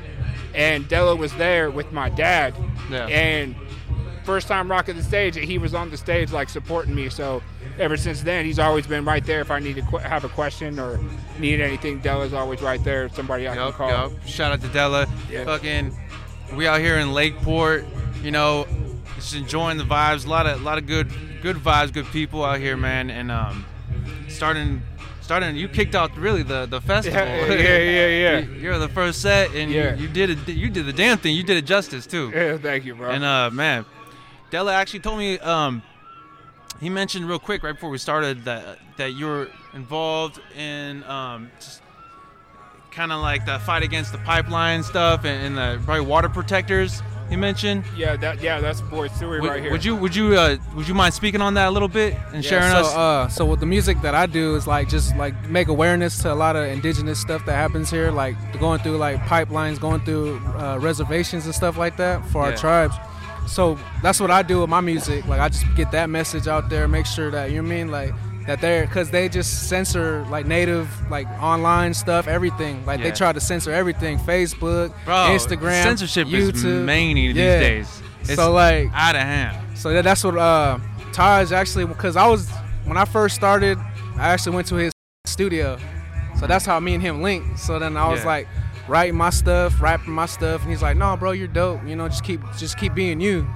and 0.55 0.89
Della 0.89 1.15
was 1.15 1.33
there 1.35 1.71
with 1.71 1.93
my 1.93 2.09
dad. 2.09 2.55
Yeah. 2.91 3.07
And 3.07 3.55
first 4.25 4.49
time 4.49 4.71
rocking 4.71 4.97
the 4.97 5.03
stage, 5.03 5.37
he 5.37 5.59
was 5.59 5.75
on 5.75 5.91
the 5.91 5.97
stage 5.97 6.33
like 6.33 6.49
supporting 6.49 6.95
me. 6.95 7.09
So 7.09 7.43
ever 7.79 7.97
since 7.97 8.23
then, 8.23 8.45
he's 8.45 8.59
always 8.59 8.87
been 8.87 9.05
right 9.05 9.25
there. 9.25 9.41
If 9.41 9.51
I 9.51 9.59
need 9.59 9.77
to 9.77 9.83
qu- 9.83 9.99
have 9.99 10.25
a 10.25 10.29
question 10.29 10.79
or 10.79 10.99
need 11.39 11.61
anything, 11.61 12.01
Della's 12.01 12.33
always 12.33 12.63
right 12.63 12.83
there. 12.83 13.09
Somebody 13.11 13.49
I 13.49 13.55
can 13.55 13.73
call. 13.73 13.89
yup. 13.89 14.13
Shout 14.27 14.53
out 14.53 14.61
to 14.63 14.69
Della. 14.69 15.07
Yeah. 15.31 15.45
Fucking, 15.45 15.97
we 16.57 16.67
out 16.67 16.81
here 16.81 16.99
in 16.99 17.13
Lakeport. 17.13 17.85
You 18.23 18.31
know, 18.31 18.67
just 19.17 19.35
enjoying 19.35 19.79
the 19.79 19.85
vibes. 19.85 20.27
A 20.27 20.29
lot 20.31 20.47
of, 20.47 20.63
lot 20.63 20.79
of 20.79 20.87
good, 20.87 21.11
good 21.43 21.57
vibes, 21.57 21.93
good 21.93 22.07
people 22.07 22.45
out 22.45 22.59
here, 22.61 22.77
man. 22.77 23.11
And 23.11 23.31
um, 23.31 23.65
starting, 24.33 24.83
starting. 25.21 25.57
You 25.57 25.69
kicked 25.69 25.95
off 25.95 26.11
really 26.17 26.43
the 26.43 26.67
the 26.67 26.81
festival. 26.81 27.19
Yeah, 27.21 27.47
yeah, 27.55 27.79
yeah, 27.79 28.07
yeah. 28.07 28.39
You- 28.41 28.53
You're 28.61 28.79
the 28.79 28.89
first 28.89 29.21
set, 29.23 29.55
and 29.55 29.71
Yeah. 29.71 29.95
you, 29.95 30.03
you 30.03 30.09
did 30.09 30.31
it. 30.31 30.49
You 30.49 30.69
did 30.71 30.87
the 30.87 30.93
damn 30.93 31.19
thing. 31.19 31.35
You 31.37 31.43
did 31.43 31.57
it 31.57 31.65
justice 31.67 32.07
too. 32.07 32.31
Yeah, 32.35 32.57
thank 32.59 32.85
you, 32.85 32.95
bro. 32.95 33.11
And 33.11 33.25
uh, 33.25 33.51
man, 33.53 33.85
Della 34.51 34.75
actually 34.75 35.01
told 35.01 35.19
me 35.19 35.39
um, 35.39 35.83
he 36.81 36.89
mentioned 36.91 37.29
real 37.29 37.39
quick 37.39 37.63
right 37.63 37.73
before 37.75 37.91
we 37.91 37.99
started 37.99 38.45
that 38.45 38.79
that 38.97 39.13
you 39.15 39.27
were 39.27 39.49
involved 39.75 40.41
in 40.57 41.03
um, 41.05 41.51
just 41.59 41.81
kind 42.91 43.11
of 43.11 43.21
like 43.23 43.47
the 43.47 43.59
fight 43.61 43.83
against 43.83 44.13
the 44.13 44.19
pipeline 44.19 44.83
stuff 44.83 45.25
and, 45.25 45.47
and 45.47 45.57
the 45.57 45.83
probably 45.85 46.05
water 46.05 46.29
protectors. 46.29 47.03
He 47.33 47.37
mentioned. 47.37 47.85
yeah, 47.97 48.15
that 48.17 48.43
yeah, 48.43 48.61
that's 48.61 48.83
Boy 48.83 49.09
Stewie 49.09 49.41
Would, 49.41 49.49
right 49.51 49.63
here. 49.63 49.73
would 49.73 49.85
you 49.85 49.97
would 49.97 50.15
you 50.15 50.37
uh, 50.37 50.59
would 50.77 50.87
you 50.87 50.95
mind 50.95 51.15
speaking 51.15 51.41
on 51.41 51.55
that 51.55 51.69
a 51.69 51.71
little 51.71 51.89
bit 51.89 52.15
and 52.35 52.45
sharing 52.45 52.71
so, 52.71 52.79
us? 52.81 52.95
Uh, 52.95 53.29
so 53.29 53.47
with 53.47 53.61
the 53.61 53.67
music 53.67 54.01
that 54.03 54.15
I 54.15 54.27
do 54.27 54.55
is 54.55 54.67
like 54.67 54.89
just 54.91 55.17
like 55.17 55.35
make 55.49 55.69
awareness 55.69 56.19
to 56.23 56.33
a 56.33 56.35
lot 56.35 56.57
of 56.57 56.65
indigenous 56.67 57.19
stuff 57.19 57.45
that 57.47 57.55
happens 57.55 57.91
here, 57.91 58.11
like 58.11 58.37
going 58.61 58.81
through 58.81 58.99
like 58.99 59.17
pipelines, 59.21 59.81
going 59.81 60.05
through 60.05 60.37
uh, 60.59 60.77
reservations 60.79 61.47
and 61.47 61.55
stuff 61.55 61.79
like 61.79 61.97
that 61.97 62.23
for 62.27 62.43
Yeah. 62.45 62.51
our 62.51 62.57
tribes. 62.57 62.95
So 63.47 63.79
that's 64.03 64.21
what 64.21 64.31
I 64.31 64.43
do 64.43 64.61
with 64.61 64.69
my 64.71 64.81
music. 64.81 65.27
Like 65.27 65.41
I 65.41 65.49
just 65.49 65.65
get 65.75 65.91
that 65.93 66.11
message 66.11 66.47
out 66.47 66.69
there, 66.69 66.87
make 66.87 67.07
sure 67.07 67.31
that 67.31 67.51
you 67.51 67.61
know 67.63 67.69
I 67.69 67.75
mean, 67.75 67.91
like 67.91 68.13
that 68.47 68.61
they're 68.61 68.87
because 68.87 69.11
they 69.11 69.29
just 69.29 69.69
censor 69.69 70.25
like 70.31 70.47
native 70.47 70.89
like 71.11 71.27
online 71.41 71.95
stuff, 71.95 72.27
everything. 72.27 72.85
Like 72.87 72.99
Yeah. 73.01 73.11
they 73.11 73.17
try 73.17 73.33
to 73.33 73.41
censor 73.41 73.71
everything, 73.73 74.19
Facebook, 74.19 74.93
Bro, 75.05 75.15
Instagram, 75.31 75.83
censorship 75.83 76.29
YouTube. 76.29 76.55
is 76.55 76.65
many 76.65 77.29
these 77.29 77.37
days. 77.37 78.03
It's 78.23 78.35
so 78.37 78.53
like 78.53 78.89
out 78.95 79.15
of 79.17 79.23
hand. 79.23 79.79
so 79.79 79.93
that, 79.93 80.03
that's 80.05 80.23
what 80.25 80.37
uh, 80.37 80.79
Taj 81.13 81.53
actually, 81.53 81.87
because 81.87 82.17
I 82.17 82.27
was 82.27 82.49
when 82.85 82.97
I 82.97 83.05
first 83.05 83.35
started, 83.35 83.79
I 84.17 84.29
actually 84.29 84.57
went 84.57 84.67
to 84.69 84.77
his 84.77 84.93
studio. 85.27 85.79
So 86.39 86.47
that's 86.47 86.67
how 86.67 86.81
me 86.81 86.95
and 86.95 87.03
him 87.03 87.23
linked. 87.23 87.59
So 87.61 87.79
then 87.79 87.97
I 87.97 88.09
was 88.09 88.21
Yeah. 88.21 88.27
like 88.27 88.49
writing 88.89 89.15
my 89.17 89.31
stuff, 89.31 89.81
rapping 89.81 90.13
my 90.13 90.27
stuff, 90.27 90.63
and 90.63 90.71
he's 90.71 90.83
like, 90.83 90.97
"No, 90.97 91.17
bro, 91.17 91.31
you're 91.31 91.47
dope. 91.47 91.85
You 91.87 91.95
know, 91.95 92.09
just 92.09 92.25
keep 92.25 92.41
just 92.59 92.77
keep 92.79 92.95
being 92.95 93.21
you." 93.21 93.47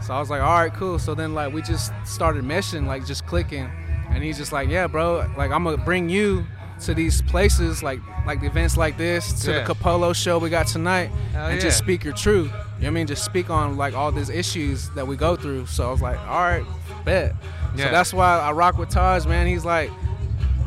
So 0.00 0.14
I 0.14 0.18
was 0.20 0.30
like, 0.30 0.40
"All 0.40 0.58
right, 0.58 0.72
cool." 0.72 0.98
So 0.98 1.14
then 1.14 1.34
like 1.34 1.52
we 1.52 1.60
just 1.62 1.92
started 2.04 2.44
meshing, 2.44 2.86
like 2.86 3.04
just 3.06 3.26
clicking, 3.26 3.70
and 4.14 4.22
he's 4.22 4.38
just 4.38 4.52
like, 4.52 4.68
"Yeah, 4.68 4.86
bro, 4.86 5.26
like 5.36 5.50
I'm 5.50 5.64
gonna 5.64 5.76
bring 5.76 6.08
you." 6.08 6.44
To 6.86 6.94
these 6.94 7.22
places, 7.22 7.80
like 7.80 8.00
like 8.26 8.40
the 8.40 8.48
events 8.48 8.76
like 8.76 8.98
this, 8.98 9.44
to 9.44 9.52
Yeah. 9.52 9.62
the 9.62 9.72
Capolo 9.72 10.12
show 10.16 10.38
we 10.40 10.50
got 10.50 10.66
tonight, 10.66 11.12
Hell 11.32 11.46
and 11.46 11.54
yeah. 11.54 11.60
just 11.60 11.78
speak 11.78 12.02
your 12.02 12.12
truth. 12.12 12.46
You 12.46 12.50
know 12.50 12.56
what 12.78 12.86
I 12.86 12.90
mean? 12.90 13.06
Just 13.06 13.24
speak 13.24 13.50
on 13.50 13.76
like 13.76 13.94
all 13.94 14.10
these 14.10 14.28
issues 14.28 14.90
that 14.96 15.06
we 15.06 15.14
go 15.14 15.36
through. 15.36 15.66
So 15.66 15.86
I 15.86 15.92
was 15.92 16.02
like, 16.02 16.18
all 16.26 16.40
right, 16.40 16.64
bet. 17.04 17.36
Yeah. 17.76 17.84
So 17.84 17.90
that's 17.92 18.12
why 18.12 18.36
I 18.40 18.50
rock 18.50 18.78
with 18.78 18.88
Taj, 18.88 19.26
man. 19.26 19.46
He's 19.46 19.64
like, 19.64 19.92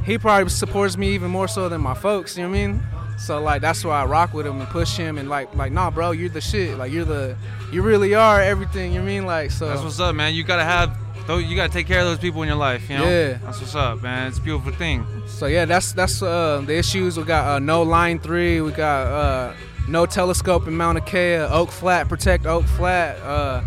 he 0.05 0.17
probably 0.17 0.47
supports 0.49 0.95
me 0.95 1.09
even 1.15 1.31
more 1.31 1.49
so 1.49 1.67
than 1.67 1.81
my 1.81 1.93
folks. 1.95 2.37
You 2.37 2.43
know 2.43 2.49
what 2.49 2.59
I 2.59 2.67
mean? 2.67 2.83
So 3.17 3.41
like 3.41 3.61
that's 3.61 3.83
why 3.83 4.01
I 4.01 4.05
rock 4.05 4.33
with 4.33 4.47
him 4.47 4.61
and 4.61 4.69
push 4.69 4.95
him 4.95 5.17
and 5.17 5.27
like 5.27 5.53
like 5.53 5.73
nah, 5.73 5.91
bro, 5.91 6.11
you're 6.11 6.29
the 6.29 6.39
shit. 6.39 6.77
Like 6.77 6.93
you're 6.93 7.03
the, 7.03 7.35
you 7.73 7.81
really 7.81 8.15
are 8.15 8.39
everything. 8.41 8.93
You 8.93 8.99
know 8.99 9.03
what 9.03 9.11
I 9.11 9.15
mean? 9.15 9.25
Like 9.25 9.51
so. 9.51 9.67
That's 9.67 9.81
what's 9.81 9.99
up, 9.99 10.15
man. 10.15 10.33
You 10.33 10.45
gotta 10.45 10.63
have. 10.63 10.97
Though 11.27 11.37
you 11.39 11.55
gotta 11.55 11.73
take 11.73 11.87
care 11.87 12.01
of 12.01 12.05
those 12.05 12.19
people 12.19 12.43
in 12.43 12.47
your 12.47 12.57
life, 12.57 12.87
you 12.89 12.97
know. 12.97 13.09
Yeah. 13.09 13.39
That's 13.43 13.59
what's 13.59 13.73
up, 13.73 14.03
man. 14.03 14.27
It's 14.27 14.37
a 14.37 14.41
beautiful 14.41 14.71
thing. 14.73 15.05
So 15.25 15.47
yeah, 15.47 15.65
that's 15.65 15.91
that's 15.91 16.21
uh, 16.21 16.61
the 16.65 16.77
issues. 16.77 17.17
We 17.17 17.23
got 17.23 17.47
uh, 17.47 17.59
no 17.59 17.81
line 17.81 18.19
three. 18.19 18.61
We 18.61 18.71
got 18.71 19.07
uh, 19.07 19.53
no 19.87 20.05
telescope 20.05 20.67
in 20.67 20.77
Mauna 20.77 21.01
Kea. 21.01 21.37
Oak 21.37 21.71
Flat, 21.71 22.07
protect 22.07 22.45
Oak 22.45 22.65
Flat. 22.65 23.17
Uh, 23.21 23.63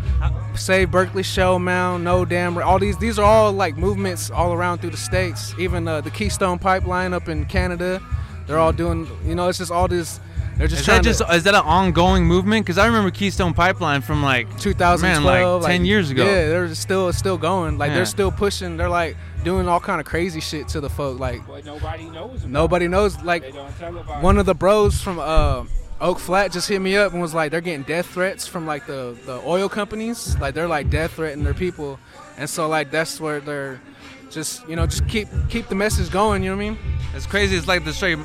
save 0.54 0.92
Berkeley 0.92 1.22
Shellmound. 1.22 2.02
No 2.02 2.24
damn. 2.24 2.56
All 2.58 2.78
these 2.78 2.96
these 2.98 3.18
are 3.18 3.24
all 3.24 3.52
like 3.52 3.76
movements 3.76 4.30
all 4.30 4.52
around 4.52 4.78
through 4.78 4.90
the 4.90 4.96
states. 4.96 5.52
Even 5.58 5.88
uh, 5.88 6.00
the 6.00 6.10
Keystone 6.10 6.60
Pipeline 6.60 7.12
up 7.12 7.28
in 7.28 7.44
Canada. 7.46 8.00
They're 8.46 8.58
all 8.58 8.72
doing. 8.72 9.08
You 9.24 9.34
know, 9.34 9.48
it's 9.48 9.58
just 9.58 9.72
all 9.72 9.88
this 9.88 10.20
They're 10.58 10.66
just 10.66 10.80
Is 10.80 10.86
that 10.86 11.04
just 11.04 11.20
to 11.20 11.32
is 11.32 11.44
that 11.44 11.54
an 11.54 11.62
ongoing 11.64 12.24
movement? 12.24 12.66
Because 12.66 12.78
I 12.78 12.86
remember 12.86 13.12
Keystone 13.12 13.54
Pipeline 13.54 14.02
from 14.02 14.24
like 14.24 14.48
2012, 14.58 15.00
man, 15.02 15.22
like 15.62 15.70
ten 15.70 15.84
years 15.84 16.10
ago. 16.10 16.24
Yeah, 16.24 16.48
they're 16.48 16.74
still 16.74 17.12
still 17.12 17.38
going. 17.38 17.78
Like 17.78 17.90
Yeah. 17.90 17.96
they're 17.96 18.06
still 18.06 18.32
pushing. 18.32 18.76
They're 18.76 18.88
like 18.88 19.16
doing 19.44 19.68
all 19.68 19.78
kind 19.78 20.00
of 20.00 20.06
crazy 20.06 20.40
shit 20.40 20.66
to 20.68 20.80
the 20.80 20.90
folk. 20.90 21.20
Like 21.20 21.46
But 21.46 21.64
nobody 21.64 22.10
knows. 22.10 22.40
About 22.40 22.50
nobody 22.50 22.88
knows. 22.88 23.14
It. 23.14 23.20
They 23.20 23.24
Like 23.26 23.54
don't 23.54 23.78
tell 23.78 23.96
about 23.96 24.20
one 24.20 24.36
of 24.38 24.46
the 24.46 24.54
bros 24.54 25.00
from 25.00 25.20
uh, 25.20 25.64
Oak 26.00 26.18
Flat 26.18 26.50
just 26.50 26.68
hit 26.68 26.80
me 26.80 26.96
up 26.96 27.12
and 27.12 27.22
was 27.22 27.34
like, 27.34 27.52
they're 27.52 27.60
getting 27.60 27.82
death 27.84 28.06
threats 28.06 28.48
from 28.48 28.66
like 28.66 28.86
the 28.86 29.16
the 29.26 29.40
oil 29.46 29.68
companies. 29.68 30.36
Like 30.40 30.54
they're 30.54 30.66
like 30.68 30.90
death 30.90 31.12
threatening 31.12 31.44
their 31.44 31.54
people, 31.54 32.00
and 32.36 32.50
so 32.50 32.66
like 32.68 32.90
that's 32.90 33.20
where 33.20 33.38
they're 33.38 33.80
just 34.28 34.68
you 34.68 34.74
know 34.74 34.86
just 34.86 35.06
keep 35.06 35.28
keep 35.48 35.68
the 35.68 35.76
message 35.76 36.10
going. 36.10 36.42
You 36.42 36.50
know 36.50 36.56
what 36.56 36.64
I 36.66 36.70
mean? 36.70 36.78
It's 37.14 37.26
crazy. 37.26 37.56
It's 37.56 37.68
like 37.68 37.84
the 37.84 37.92
straight 37.92 38.18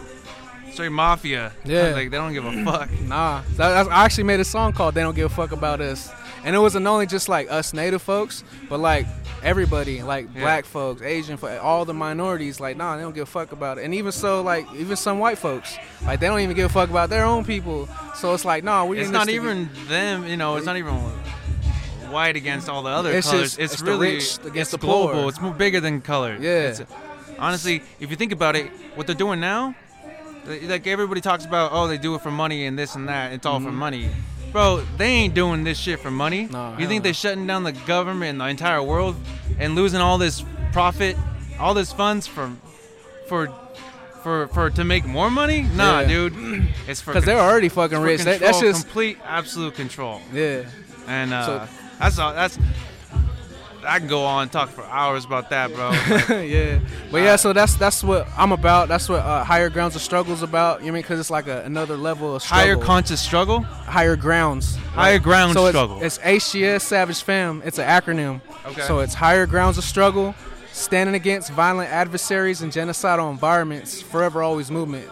straight 0.73 0.89
mafia. 0.89 1.53
Yeah. 1.63 1.89
Like 1.93 2.09
they 2.09 2.17
don't 2.17 2.33
give 2.33 2.45
a 2.45 2.63
fuck. 2.65 2.89
Nah, 3.07 3.41
that, 3.57 3.87
I 3.87 4.03
actually 4.05 4.23
made 4.25 4.39
a 4.39 4.45
song 4.45 4.73
called 4.73 4.95
"They 4.95 5.01
Don't 5.01 5.15
Give 5.15 5.31
a 5.31 5.33
Fuck 5.35 5.51
About 5.51 5.81
Us," 5.81 6.11
and 6.43 6.55
it 6.55 6.59
wasn't 6.59 6.85
only 6.87 7.05
just 7.05 7.29
like 7.29 7.49
us 7.51 7.73
native 7.73 8.01
folks, 8.01 8.43
but 8.69 8.79
like 8.79 9.05
everybody, 9.43 10.01
like 10.01 10.27
Yeah. 10.33 10.41
black 10.41 10.65
folks, 10.65 11.01
Asian 11.01 11.37
folks, 11.37 11.59
all 11.61 11.85
the 11.85 11.93
minorities. 11.93 12.59
Like, 12.59 12.77
nah, 12.77 12.95
they 12.95 13.03
don't 13.03 13.13
give 13.13 13.23
a 13.23 13.31
fuck 13.31 13.51
about 13.51 13.77
it. 13.77 13.83
And 13.85 13.93
even 13.93 14.11
so, 14.11 14.41
like 14.41 14.65
even 14.75 14.95
some 14.95 15.19
white 15.19 15.37
folks, 15.37 15.77
like 16.05 16.19
they 16.19 16.27
don't 16.27 16.39
even 16.39 16.55
give 16.55 16.65
a 16.71 16.73
fuck 16.73 16.89
about 16.89 17.09
their 17.09 17.25
own 17.25 17.45
people. 17.45 17.87
So 18.15 18.33
it's 18.33 18.45
like, 18.45 18.63
nah, 18.63 18.85
we. 18.85 18.99
It's 18.99 19.09
not 19.11 19.29
even 19.29 19.69
them. 19.87 20.25
You 20.27 20.37
know, 20.37 20.55
it's 20.55 20.65
not 20.65 20.77
even 20.77 20.95
white 22.09 22.35
against 22.35 22.69
all 22.69 22.83
the 22.83 22.89
other 22.89 23.11
It's 23.11 23.29
colors. 23.29 23.41
just- 23.55 23.59
it's, 23.59 23.73
it's 23.73 23.81
the 23.81 23.91
really 23.91 24.13
rich 24.15 24.37
against 24.39 24.55
it's 24.57 24.71
the 24.71 24.77
global. 24.77 25.13
poor. 25.13 25.29
It's 25.29 25.41
more 25.41 25.53
bigger 25.53 25.79
than 25.79 26.01
color. 26.01 26.37
Yeah. 26.39 26.69
It's- 26.69 26.81
honestly, 27.39 27.81
if 27.99 28.09
you 28.11 28.15
think 28.15 28.31
about 28.31 28.55
it, 28.55 28.67
what 28.95 29.07
they're 29.07 29.15
doing 29.15 29.39
now, 29.39 29.73
like 30.45 30.87
everybody 30.87 31.21
talks 31.21 31.45
about, 31.45 31.71
oh, 31.73 31.87
they 31.87 31.97
do 31.97 32.15
it 32.15 32.21
for 32.21 32.31
money 32.31 32.65
and 32.65 32.77
this 32.77 32.95
and 32.95 33.07
that. 33.09 33.33
It's 33.33 33.45
all 33.45 33.59
for 33.59 33.71
money. 33.71 34.09
Bro, 34.51 34.83
they 34.97 35.07
ain't 35.07 35.33
doing 35.33 35.63
this 35.63 35.79
shit 35.79 35.99
for 35.99 36.11
money. 36.11 36.47
No, 36.51 36.75
you 36.77 36.87
think 36.87 37.03
they're 37.03 37.13
shutting 37.13 37.47
down 37.47 37.63
the 37.63 37.71
government 37.71 38.31
and 38.31 38.41
the 38.41 38.47
entire 38.47 38.83
world 38.83 39.15
and 39.57 39.73
losing 39.75 39.99
all 39.99 40.17
this 40.17 40.43
profit, 40.71 41.17
all 41.59 41.73
this 41.73 41.91
funds 41.91 42.27
for, 42.27 42.51
for, 43.27 43.51
for, 44.21 44.47
for 44.49 44.69
to 44.69 44.83
make 44.83 45.05
more 45.05 45.31
money? 45.31 45.63
Nah, 45.63 46.01
Yeah. 46.01 46.07
dude. 46.07 46.67
It's 46.87 47.01
for 47.01 47.13
because 47.13 47.25
they're 47.25 47.39
already 47.39 47.69
fucking 47.69 47.99
rich. 47.99 48.21
That, 48.23 48.41
that's 48.41 48.59
just 48.59 48.83
complete, 48.85 49.17
absolute 49.25 49.73
control. 49.75 50.21
yeah. 50.33 50.65
And 51.07 51.33
uh, 51.33 51.45
So- 51.45 51.73
that's 51.99 52.19
all. 52.19 52.33
That's 52.33 52.59
I 53.85 53.99
can 53.99 54.07
go 54.07 54.23
on 54.25 54.43
and 54.43 54.51
talk 54.51 54.69
for 54.69 54.83
hours 54.85 55.25
about 55.25 55.49
that, 55.49 55.73
bro. 55.73 55.91
yeah, 56.41 56.79
but 57.11 57.17
yeah, 57.17 57.35
so 57.35 57.53
that's 57.53 57.75
that's 57.75 58.03
what 58.03 58.27
I'm 58.37 58.51
about. 58.51 58.87
That's 58.87 59.09
what 59.09 59.19
uh, 59.19 59.43
higher 59.43 59.69
grounds 59.69 59.95
of 59.95 60.01
struggles 60.01 60.41
about. 60.41 60.79
You 60.79 60.87
know 60.87 60.91
I 60.91 60.93
mean? 60.95 61.01
Because 61.03 61.19
it's 61.19 61.29
like 61.29 61.47
a, 61.47 61.63
another 61.63 61.97
level 61.97 62.35
of 62.35 62.41
struggle. 62.41 62.65
Higher 62.65 62.77
conscious 62.77 63.21
struggle. 63.21 63.61
higher 63.61 64.15
grounds. 64.15 64.75
Higher 64.75 65.19
ground 65.19 65.53
so 65.53 65.69
struggle. 65.69 66.01
It's, 66.01 66.19
it's 66.23 66.53
HGS 66.53 66.81
Savage 66.81 67.21
Fam. 67.21 67.61
It's 67.65 67.79
an 67.79 67.87
acronym. 67.87 68.41
Okay. 68.65 68.81
So 68.81 68.99
it's 68.99 69.13
higher 69.13 69.45
grounds 69.45 69.77
of 69.77 69.83
struggle, 69.83 70.35
standing 70.71 71.15
against 71.15 71.51
violent 71.51 71.89
adversaries 71.91 72.61
and 72.61 72.71
genocidal 72.71 73.31
environments, 73.31 74.01
forever 74.01 74.43
always 74.43 74.71
movement. 74.71 75.09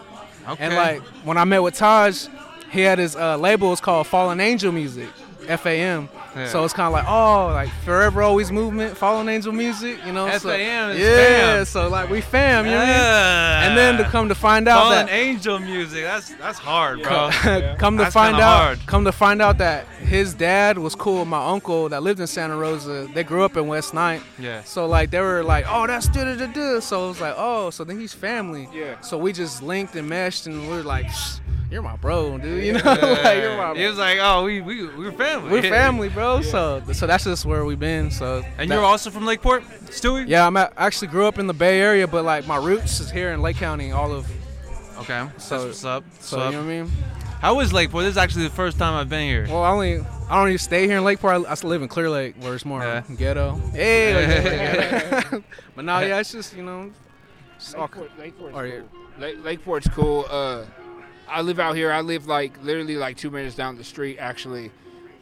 Okay. 0.48 0.64
And 0.64 0.74
like 0.74 1.02
when 1.24 1.36
I 1.36 1.44
met 1.44 1.62
with 1.62 1.74
Taj, 1.74 2.26
he 2.70 2.80
had 2.80 2.98
his 2.98 3.14
uh, 3.14 3.36
label 3.36 3.72
It's 3.72 3.80
called 3.80 4.06
Fallen 4.06 4.40
Angel 4.40 4.72
Music, 4.72 5.08
FAM. 5.42 6.08
Yeah. 6.34 6.48
So 6.48 6.64
it's 6.64 6.72
kind 6.72 6.86
of 6.86 6.92
like 6.92 7.06
oh, 7.08 7.48
like 7.52 7.68
forever 7.84 8.22
always 8.22 8.50
movement, 8.50 8.96
Fallen 8.96 9.28
Angel 9.28 9.52
Music, 9.52 9.98
you 10.06 10.12
know. 10.12 10.28
so, 10.38 10.48
FAM 10.50 10.92
is 10.92 10.98
yeah. 10.98 11.16
fam. 11.16 11.64
So 11.64 11.88
like 11.88 12.08
we 12.08 12.20
fam, 12.20 12.64
you 12.64 12.72
know. 12.72 12.78
what 12.78 12.88
I 12.88 12.92
mean? 12.92 12.96
Yeah. 12.96 13.68
And 13.68 13.78
then 13.78 13.98
to 13.98 14.04
come 14.04 14.28
to 14.28 14.34
find 14.34 14.68
out 14.68 14.84
Fallen 14.84 15.06
that 15.06 15.12
angel 15.12 15.58
music. 15.58 16.04
That's 16.04 16.34
that's 16.34 16.58
hard, 16.58 17.02
bro. 17.02 17.30
come 17.78 17.96
to 17.98 18.04
That's 18.04 18.14
find 18.14 18.36
out, 18.36 18.62
hard. 18.62 18.86
come 18.86 19.04
to 19.04 19.12
find 19.12 19.42
out 19.42 19.58
that 19.58 19.86
his 19.86 20.34
dad 20.34 20.78
was 20.78 20.94
cool 20.94 21.20
with 21.20 21.28
my 21.28 21.44
uncle 21.46 21.88
that 21.88 22.02
lived 22.02 22.20
in 22.20 22.26
Santa 22.26 22.56
Rosa. 22.56 23.08
They 23.14 23.24
grew 23.24 23.44
up 23.44 23.56
in 23.56 23.66
West 23.66 23.94
Ninth. 23.94 24.24
Yeah. 24.38 24.62
So 24.64 24.86
like 24.86 25.10
they 25.10 25.20
were 25.20 25.42
like, 25.42 25.64
oh, 25.68 25.86
that's 25.86 26.08
da 26.08 26.24
da 26.24 26.34
da 26.34 26.46
da. 26.46 26.80
So 26.80 27.06
it 27.06 27.08
was 27.08 27.20
like, 27.20 27.34
oh, 27.36 27.70
so 27.70 27.84
then 27.84 27.98
he's 27.98 28.12
family. 28.12 28.68
Yeah. 28.72 29.00
So 29.00 29.18
we 29.18 29.32
just 29.32 29.62
linked 29.62 29.94
and 29.96 30.08
meshed, 30.08 30.46
and 30.46 30.68
we 30.68 30.76
are 30.76 30.82
like, 30.82 31.06
you're 31.72 31.82
my 31.82 31.96
bro, 31.96 32.36
dude. 32.36 32.64
You 32.64 32.72
know, 32.74 32.80
like 32.84 33.38
you're 33.38 33.56
my. 33.56 33.74
He 33.74 33.86
was 33.86 33.96
like, 33.96 34.18
oh, 34.20 34.44
we 34.44 34.60
we 34.60 34.86
we're 34.86 35.10
family. 35.12 35.31
We're 35.38 35.62
family, 35.62 36.08
bro. 36.08 36.40
So 36.42 36.82
so 36.92 37.06
that's 37.06 37.24
just 37.24 37.44
where 37.44 37.64
we've 37.64 37.78
been. 37.80 38.10
So 38.10 38.42
And 38.58 38.70
that- 38.70 38.74
you're 38.74 38.84
also 38.84 39.10
from 39.10 39.24
Lakeport, 39.26 39.62
Stewie? 39.86 40.26
yeah, 40.28 40.46
I'm 40.46 40.56
at, 40.56 40.72
I 40.76 40.86
actually 40.86 41.08
grew 41.08 41.26
up 41.26 41.38
in 41.38 41.46
the 41.46 41.54
Bay 41.54 41.80
Area, 41.80 42.06
but 42.06 42.24
like 42.24 42.46
my 42.46 42.56
roots 42.56 43.00
is 43.00 43.10
here 43.10 43.32
in 43.32 43.42
Lake 43.42 43.56
County. 43.56 43.92
All 43.92 44.12
of 44.12 44.26
Okay. 44.98 45.26
So- 45.38 45.54
that's 45.56 45.64
what's 45.66 45.84
up. 45.84 46.04
so 46.20 46.36
What's 46.38 46.46
you 46.46 46.52
know 46.60 46.64
what 46.66 46.72
I 46.72 46.82
mean. 46.82 46.92
How 47.40 47.58
is 47.58 47.72
Lakeport? 47.72 48.04
This 48.04 48.12
is 48.12 48.18
actually 48.18 48.44
the 48.44 48.54
first 48.54 48.78
time 48.78 48.94
I've 48.94 49.08
been 49.08 49.26
here. 49.28 49.46
Well, 49.48 49.64
I 49.64 49.70
only 49.72 49.98
I 50.30 50.36
don't 50.36 50.46
even 50.48 50.58
stay 50.58 50.86
here 50.86 50.98
in 50.98 51.04
Lakeport. 51.04 51.44
I, 51.46 51.50
I 51.50 51.54
still 51.54 51.70
live 51.70 51.82
in 51.82 51.88
Clear 51.88 52.08
Lake, 52.08 52.36
where 52.38 52.54
it's 52.54 52.64
more 52.64 52.80
Yeah. 52.80 53.02
ghetto. 53.16 53.56
Hey, 53.72 55.22
but 55.74 55.84
now, 55.84 55.98
yeah, 56.00 56.20
it's 56.20 56.30
just 56.30 56.54
you 56.56 56.62
know, 56.62 56.90
it's 57.56 57.74
all, 57.74 57.82
Lakeport, 57.82 58.10
Lakeport's 58.18 58.56
Or- 58.56 58.68
cool. 58.70 58.88
Lake, 59.18 59.36
Lakeport's 59.44 59.88
cool. 59.88 60.24
Uh, 60.30 60.64
I 61.28 61.40
live 61.42 61.58
out 61.58 61.74
here. 61.74 61.90
I 61.90 62.00
live 62.00 62.26
like 62.28 62.52
literally 62.62 62.96
like 62.96 63.16
two 63.16 63.30
minutes 63.30 63.56
down 63.56 63.76
the 63.76 63.84
street. 63.84 64.18
Actually, 64.18 64.70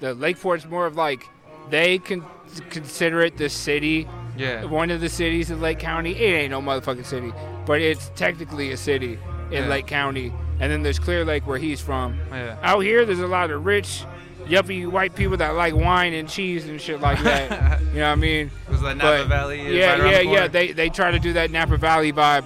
the 0.00 0.14
Lakeport's 0.14 0.66
more 0.66 0.86
of 0.86 0.96
like 0.96 1.26
they 1.70 1.98
can 1.98 2.24
consider 2.70 3.20
it 3.22 3.36
the 3.36 3.48
city, 3.48 4.08
Yeah. 4.36 4.64
one 4.64 4.90
of 4.90 5.00
the 5.00 5.08
cities 5.08 5.50
in 5.50 5.60
Lake 5.60 5.78
County. 5.78 6.12
It 6.12 6.32
ain't 6.34 6.50
no 6.50 6.60
motherfucking 6.60 7.06
city, 7.06 7.32
but 7.66 7.80
it's 7.80 8.10
technically 8.16 8.72
a 8.72 8.76
city 8.76 9.18
in 9.50 9.64
Yeah. 9.64 9.68
Lake 9.68 9.86
County. 9.86 10.32
And 10.60 10.70
then 10.70 10.82
there's 10.82 10.98
Clear 10.98 11.24
Lake 11.24 11.46
where 11.46 11.58
he's 11.58 11.80
from. 11.80 12.18
Yeah. 12.32 12.56
Out 12.62 12.80
here, 12.80 13.04
there's 13.06 13.20
a 13.20 13.26
lot 13.26 13.50
of 13.50 13.64
rich, 13.64 14.04
yuppie 14.46 14.86
white 14.86 15.14
people 15.14 15.36
that 15.38 15.54
like 15.54 15.74
wine 15.74 16.12
and 16.12 16.28
cheese 16.28 16.66
and 16.68 16.80
shit 16.80 17.00
like 17.00 17.22
that. 17.22 17.80
you 17.94 18.00
know 18.00 18.06
what 18.08 18.12
I 18.12 18.14
mean? 18.16 18.50
It 18.68 18.70
was 18.72 18.82
like 18.82 18.96
Napa 18.96 19.18
But- 19.22 19.28
Valley. 19.28 19.60
is 19.60 19.74
Yeah, 19.74 19.98
right 19.98 20.10
yeah, 20.12 20.18
the 20.18 20.24
yeah. 20.26 20.48
They 20.48 20.72
they 20.72 20.88
try 20.90 21.10
to 21.12 21.18
do 21.18 21.32
that 21.34 21.50
Napa 21.50 21.76
Valley 21.76 22.12
vibe, 22.12 22.44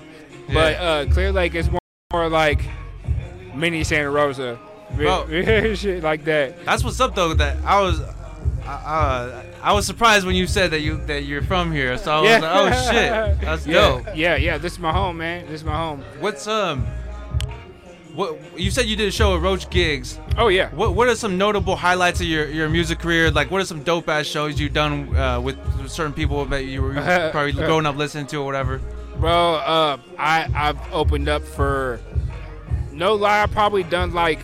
but 0.52 0.76
uh, 0.76 1.06
Clear 1.12 1.32
Lake 1.32 1.54
is 1.54 1.70
more, 1.70 1.80
more 2.12 2.28
like 2.28 2.61
mini 3.54 3.82
Santa 3.84 4.11
Rosa, 4.11 4.58
Bro. 4.97 5.26
shit 5.75 6.03
like 6.03 6.25
that. 6.25 6.64
That's 6.64 6.85
what's 6.85 7.00
up 7.00 7.14
though. 7.14 7.35
That 7.35 7.57
I 7.64 7.81
was, 7.81 8.00
uh, 8.00 9.43
I 9.62 9.73
was 9.73 9.87
surprised 9.87 10.26
when 10.26 10.37
you 10.37 10.47
said 10.47 10.71
that 10.73 10.81
you 10.81 10.99
that 11.07 11.25
you're 11.25 11.43
from 11.43 11.73
here. 11.73 11.97
So 11.99 12.12
I 12.12 12.21
was 12.21 12.31
Yeah. 12.31 12.38
like, 12.38 12.50
oh 12.75 12.91
shit, 12.93 13.41
that's 13.41 13.67
Yeah, 13.67 13.75
dope. 13.75 14.07
yeah, 14.17 14.37
yeah. 14.37 14.59
This 14.59 14.75
is 14.75 14.79
my 14.79 14.93
home, 14.93 15.19
man. 15.19 15.47
This 15.47 15.61
is 15.61 15.64
my 15.64 15.76
home. 15.76 16.03
What's 16.21 16.47
um, 16.47 16.87
what 18.14 18.38
you 18.57 18.71
said 18.71 18.87
you 18.87 18.95
did 18.97 19.09
a 19.09 19.11
show 19.11 19.35
at 19.35 19.43
Roach 19.43 19.69
Gigz. 19.71 20.19
Oh 20.38 20.49
yeah. 20.49 20.71
What 20.71 20.95
what 20.95 21.09
are 21.09 21.17
some 21.17 21.37
notable 21.38 21.75
highlights 21.76 22.21
of 22.21 22.26
your, 22.26 22.47
your 22.49 22.69
music 22.69 22.99
career? 23.00 23.31
Like, 23.31 23.50
what 23.50 23.61
are 23.61 23.64
some 23.64 23.83
dope 23.83 24.09
ass 24.09 24.26
shows 24.26 24.61
you've 24.61 24.73
done 24.73 25.14
uh, 25.17 25.41
with 25.41 25.57
certain 25.91 26.12
people 26.12 26.45
that 26.47 26.64
you 26.64 26.83
were 26.83 26.95
probably 27.33 27.53
growing 27.53 27.87
up 27.87 27.97
listening 27.97 28.26
to 28.29 28.37
or 28.37 28.45
whatever? 28.47 28.81
Bro, 29.17 29.55
uh, 29.57 29.97
I 30.19 30.49
I've 30.55 30.93
opened 30.93 31.29
up 31.29 31.43
for 31.43 32.00
no 32.93 33.14
lie. 33.14 33.43
I've 33.43 33.50
probably 33.53 33.83
done 33.83 34.12
like 34.12 34.38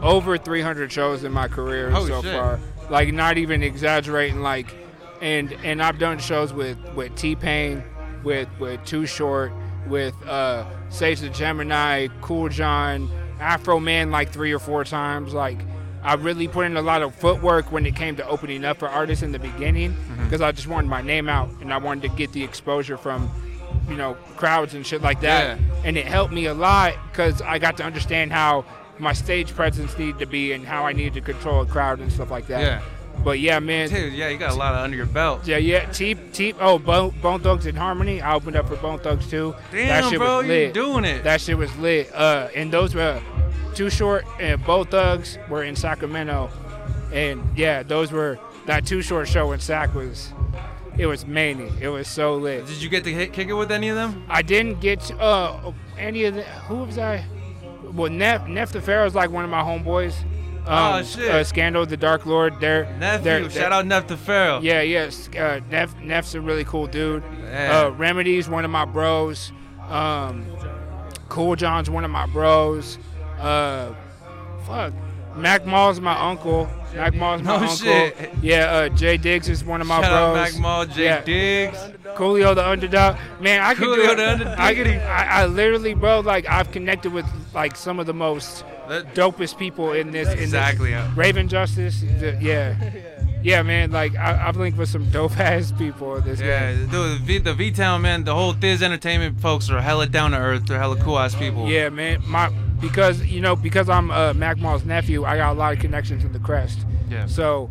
over 0.00 0.36
300 0.38 0.90
shows 0.92 1.24
in 1.24 1.32
my 1.32 1.48
career 1.48 1.90
so 1.94 2.22
shit. 2.22 2.34
far. 2.34 2.58
Like 2.90 3.12
not 3.12 3.38
even 3.38 3.62
exaggerating. 3.62 4.40
Like, 4.40 4.74
and 5.20 5.52
and 5.64 5.82
I've 5.82 5.98
done 5.98 6.18
shows 6.18 6.52
with 6.52 6.78
with 6.94 7.14
T 7.16 7.34
Pain, 7.36 7.82
with 8.22 8.48
with 8.60 8.84
Too 8.84 9.06
Short, 9.06 9.52
with 9.88 10.14
uh, 10.26 10.64
Sage 10.90 11.20
the 11.20 11.28
Gemini, 11.30 12.08
Kool 12.20 12.48
John, 12.48 13.08
Afroman, 13.38 14.10
like 14.10 14.30
three 14.30 14.52
or 14.52 14.58
four 14.58 14.84
times. 14.84 15.34
Like. 15.34 15.58
I 16.02 16.14
really 16.14 16.46
put 16.46 16.66
in 16.66 16.76
a 16.76 16.82
lot 16.82 17.02
of 17.02 17.16
footwork 17.16 17.72
when 17.72 17.84
it 17.84 17.96
came 17.96 18.14
to 18.14 18.28
opening 18.28 18.64
up 18.64 18.78
for 18.78 18.88
artists 18.88 19.24
in 19.24 19.32
the 19.32 19.40
beginning 19.40 19.90
Mm-hmm. 19.92 20.22
because 20.24 20.40
I 20.40 20.52
just 20.52 20.68
wanted 20.68 20.88
my 20.88 21.02
name 21.02 21.28
out 21.28 21.48
and 21.60 21.74
I 21.74 21.78
wanted 21.78 22.08
to 22.08 22.16
get 22.16 22.32
the 22.32 22.44
exposure 22.44 22.96
from, 22.96 23.28
you 23.88 23.96
know, 23.96 24.14
crowds 24.36 24.74
and 24.74 24.86
shit 24.86 25.02
like 25.02 25.20
that. 25.22 25.58
Yeah. 25.58 25.64
And 25.84 25.96
it 25.96 26.06
helped 26.06 26.32
me 26.32 26.46
a 26.46 26.54
lot 26.54 26.94
because 27.10 27.42
I 27.42 27.58
got 27.58 27.76
to 27.78 27.82
understand 27.82 28.30
how 28.32 28.64
my 28.98 29.12
stage 29.12 29.54
presence 29.54 29.96
needed 29.98 30.18
to 30.18 30.26
be 30.26 30.52
and 30.52 30.64
how 30.64 30.84
I 30.86 30.92
needed 30.92 31.14
to 31.14 31.20
control 31.20 31.62
a 31.62 31.66
crowd 31.66 32.00
and 32.00 32.10
stuff 32.12 32.30
like 32.30 32.46
that. 32.48 32.60
Yeah. 32.60 32.82
But 33.24 33.40
yeah, 33.40 33.58
man. 33.58 33.88
Dude, 33.88 34.12
yeah, 34.12 34.28
you 34.28 34.38
got 34.38 34.52
a 34.52 34.56
lot 34.56 34.74
of 34.74 34.80
under 34.80 34.96
your 34.96 35.06
belt. 35.06 35.46
Yeah, 35.46 35.56
yeah. 35.56 35.90
T, 35.90 36.14
T, 36.32 36.54
oh, 36.60 36.78
Bone, 36.78 37.14
Bone 37.22 37.40
Thugs-n-Harmony. 37.40 38.20
I 38.20 38.34
opened 38.34 38.56
up 38.56 38.68
for 38.68 38.76
Bone 38.76 38.98
Thugs 38.98 39.28
too. 39.28 39.54
that 39.72 40.02
Damn, 40.02 40.10
shit 40.10 40.18
bro, 40.18 40.38
was 40.38 40.46
you 40.46 40.52
lit. 40.52 40.74
doing 40.74 41.04
it. 41.04 41.24
That 41.24 41.40
shit 41.40 41.56
was 41.56 41.74
lit. 41.78 42.14
Uh, 42.14 42.48
and 42.54 42.72
those 42.72 42.94
were 42.94 43.20
Too 43.74 43.90
Short 43.90 44.24
and 44.38 44.62
Bone 44.64 44.86
Thugs 44.86 45.38
were 45.48 45.64
in 45.64 45.76
Sacramento, 45.76 46.50
and 47.12 47.42
yeah, 47.56 47.82
those 47.82 48.12
were 48.12 48.38
that 48.66 48.86
Too 48.86 49.00
Short 49.02 49.28
show 49.28 49.52
in 49.52 49.60
Sac 49.60 49.94
was, 49.94 50.32
it 50.98 51.06
was 51.06 51.26
many. 51.26 51.70
It 51.80 51.88
was 51.88 52.08
so 52.08 52.36
lit. 52.36 52.66
Did 52.66 52.82
you 52.82 52.88
get 52.88 53.04
to 53.04 53.12
hit, 53.12 53.32
kick 53.32 53.48
it 53.48 53.54
with 53.54 53.72
any 53.72 53.88
of 53.88 53.96
them? 53.96 54.24
I 54.28 54.42
didn't 54.42 54.80
get 54.80 55.00
to, 55.02 55.18
uh 55.18 55.72
any 55.98 56.24
of 56.24 56.34
the 56.34 56.42
who 56.42 56.84
was 56.84 56.98
I? 56.98 57.24
Well, 57.96 58.10
Nef 58.10 58.46
Nef 58.46 58.72
the 58.72 58.80
Pharaoh's 58.80 59.14
like 59.14 59.30
one 59.30 59.44
of 59.44 59.50
my 59.50 59.62
homeboys. 59.62 60.14
Um, 60.66 60.94
Oh, 60.96 61.02
shit. 61.04 61.30
Uh, 61.30 61.44
Scandal, 61.44 61.86
the 61.86 61.96
Dark 61.96 62.26
Lord. 62.26 62.58
They're 62.60 62.84
Nephew, 62.98 63.24
they're- 63.24 63.50
shout 63.50 63.72
out 63.72 63.86
Nef 63.86 64.06
the 64.08 64.16
Pharaoh. 64.16 64.60
yeah, 64.62 64.80
yes. 64.82 65.28
Uh, 65.36 65.60
Nef, 65.70 65.96
Nef's 66.00 66.34
a 66.34 66.40
really 66.40 66.64
cool 66.64 66.86
dude. 66.88 67.22
Yeah. 67.44 67.82
Uh, 67.86 67.90
Remedy's 67.90 68.48
one 68.48 68.64
of 68.64 68.70
my 68.70 68.84
bros. 68.84 69.52
Um, 69.88 70.44
Kool 71.28 71.54
John's 71.56 71.88
one 71.88 72.04
of 72.04 72.10
my 72.10 72.26
bros. 72.26 72.98
Uh, 73.38 73.92
fuck. 74.66 74.92
Mac 75.36 75.66
Mall's 75.66 76.00
my 76.00 76.18
uncle. 76.30 76.68
Mac 76.94 77.14
Mall's 77.14 77.42
my 77.42 77.50
No 77.50 77.56
uncle. 77.60 77.76
shit. 77.76 78.30
Yeah, 78.42 78.70
uh, 78.72 78.88
J-Diggs 78.88 79.48
is 79.48 79.64
one 79.64 79.80
of 79.80 79.86
my 79.86 80.00
Shout 80.00 80.12
out 80.12 80.34
bros. 80.34 80.52
Mac 80.52 80.60
Mall, 80.62 80.86
Jay 80.86 81.04
Yeah. 81.04 81.20
Diggs. 81.22 81.78
Coolio 82.16 82.54
the 82.54 82.66
underdog. 82.66 83.16
Man, 83.40 83.60
I 83.60 83.74
could 83.74 83.86
Coolio 83.88 84.10
do 84.10 84.16
the. 84.16 84.30
Underdog. 84.32 84.58
I, 84.58 84.74
could, 84.74 84.86
I, 84.86 85.24
I 85.42 85.46
literally, 85.46 85.92
bro, 85.94 86.20
like 86.20 86.48
I've 86.48 86.70
connected 86.72 87.12
with 87.12 87.26
like 87.54 87.76
some 87.76 87.98
of 88.00 88.06
the 88.06 88.14
most 88.14 88.64
That- 88.88 89.14
dopest 89.14 89.58
people 89.58 89.92
in 89.92 90.10
this. 90.12 90.28
In 90.32 90.38
Exactly, 90.38 90.92
This. 90.92 91.04
yeah. 91.04 91.12
Rayven 91.14 91.48
Justice. 91.48 92.00
the- 92.00 92.38
yeah. 92.40 92.74
Yeah, 93.42 93.62
man. 93.62 93.90
Like 93.92 94.16
I, 94.16 94.48
I've 94.48 94.56
linked 94.56 94.78
with 94.78 94.88
some 94.88 95.08
dope 95.10 95.38
ass 95.38 95.70
people 95.72 96.18
this 96.22 96.40
Yeah, 96.40 96.72
game. 96.72 96.88
dude, 96.88 96.90
the 97.20 97.24
V, 97.24 97.38
the 97.38 97.54
V 97.54 97.70
Town 97.72 98.00
man, 98.02 98.24
the 98.24 98.34
whole 98.34 98.54
Thiz 98.54 98.82
Entertainment 98.82 99.40
folks 99.40 99.68
are 99.70 99.80
hella 99.82 100.06
down 100.06 100.30
to 100.30 100.38
earth. 100.38 100.66
They're 100.66 100.78
hella 100.78 100.96
cool 100.96 101.18
ass 101.18 101.34
people. 101.34 101.68
Yeah, 101.68 101.90
man. 101.90 102.22
My 102.26 102.50
because 102.80 103.24
you 103.24 103.40
know 103.40 103.56
because 103.56 103.88
I'm 103.88 104.10
uh, 104.10 104.34
Mac 104.34 104.58
Mall's 104.58 104.84
nephew, 104.84 105.24
I 105.24 105.36
got 105.36 105.52
a 105.52 105.58
lot 105.58 105.72
of 105.72 105.78
connections 105.78 106.24
in 106.24 106.32
the 106.32 106.38
Crest. 106.38 106.80
Yeah. 107.10 107.26
So 107.26 107.70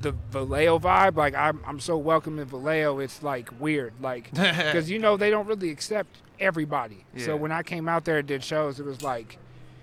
the 0.00 0.12
Vallejo 0.30 0.78
vibe, 0.78 1.16
like 1.16 1.34
I'm, 1.34 1.60
I'm 1.66 1.80
so 1.80 1.96
welcome 1.96 2.38
in 2.38 2.46
Vallejo. 2.46 2.98
It's 2.98 3.22
like 3.22 3.48
weird, 3.60 3.94
like 4.00 4.30
because 4.34 4.90
you 4.90 4.98
know 4.98 5.16
they 5.16 5.30
don't 5.30 5.46
really 5.46 5.70
accept 5.70 6.18
everybody. 6.38 7.04
Yeah. 7.14 7.26
So 7.26 7.36
when 7.36 7.52
I 7.52 7.62
came 7.62 7.88
out 7.88 8.04
there 8.04 8.18
and 8.18 8.28
did 8.28 8.44
shows, 8.44 8.78
it 8.78 8.86
was 8.86 9.02
like 9.02 9.38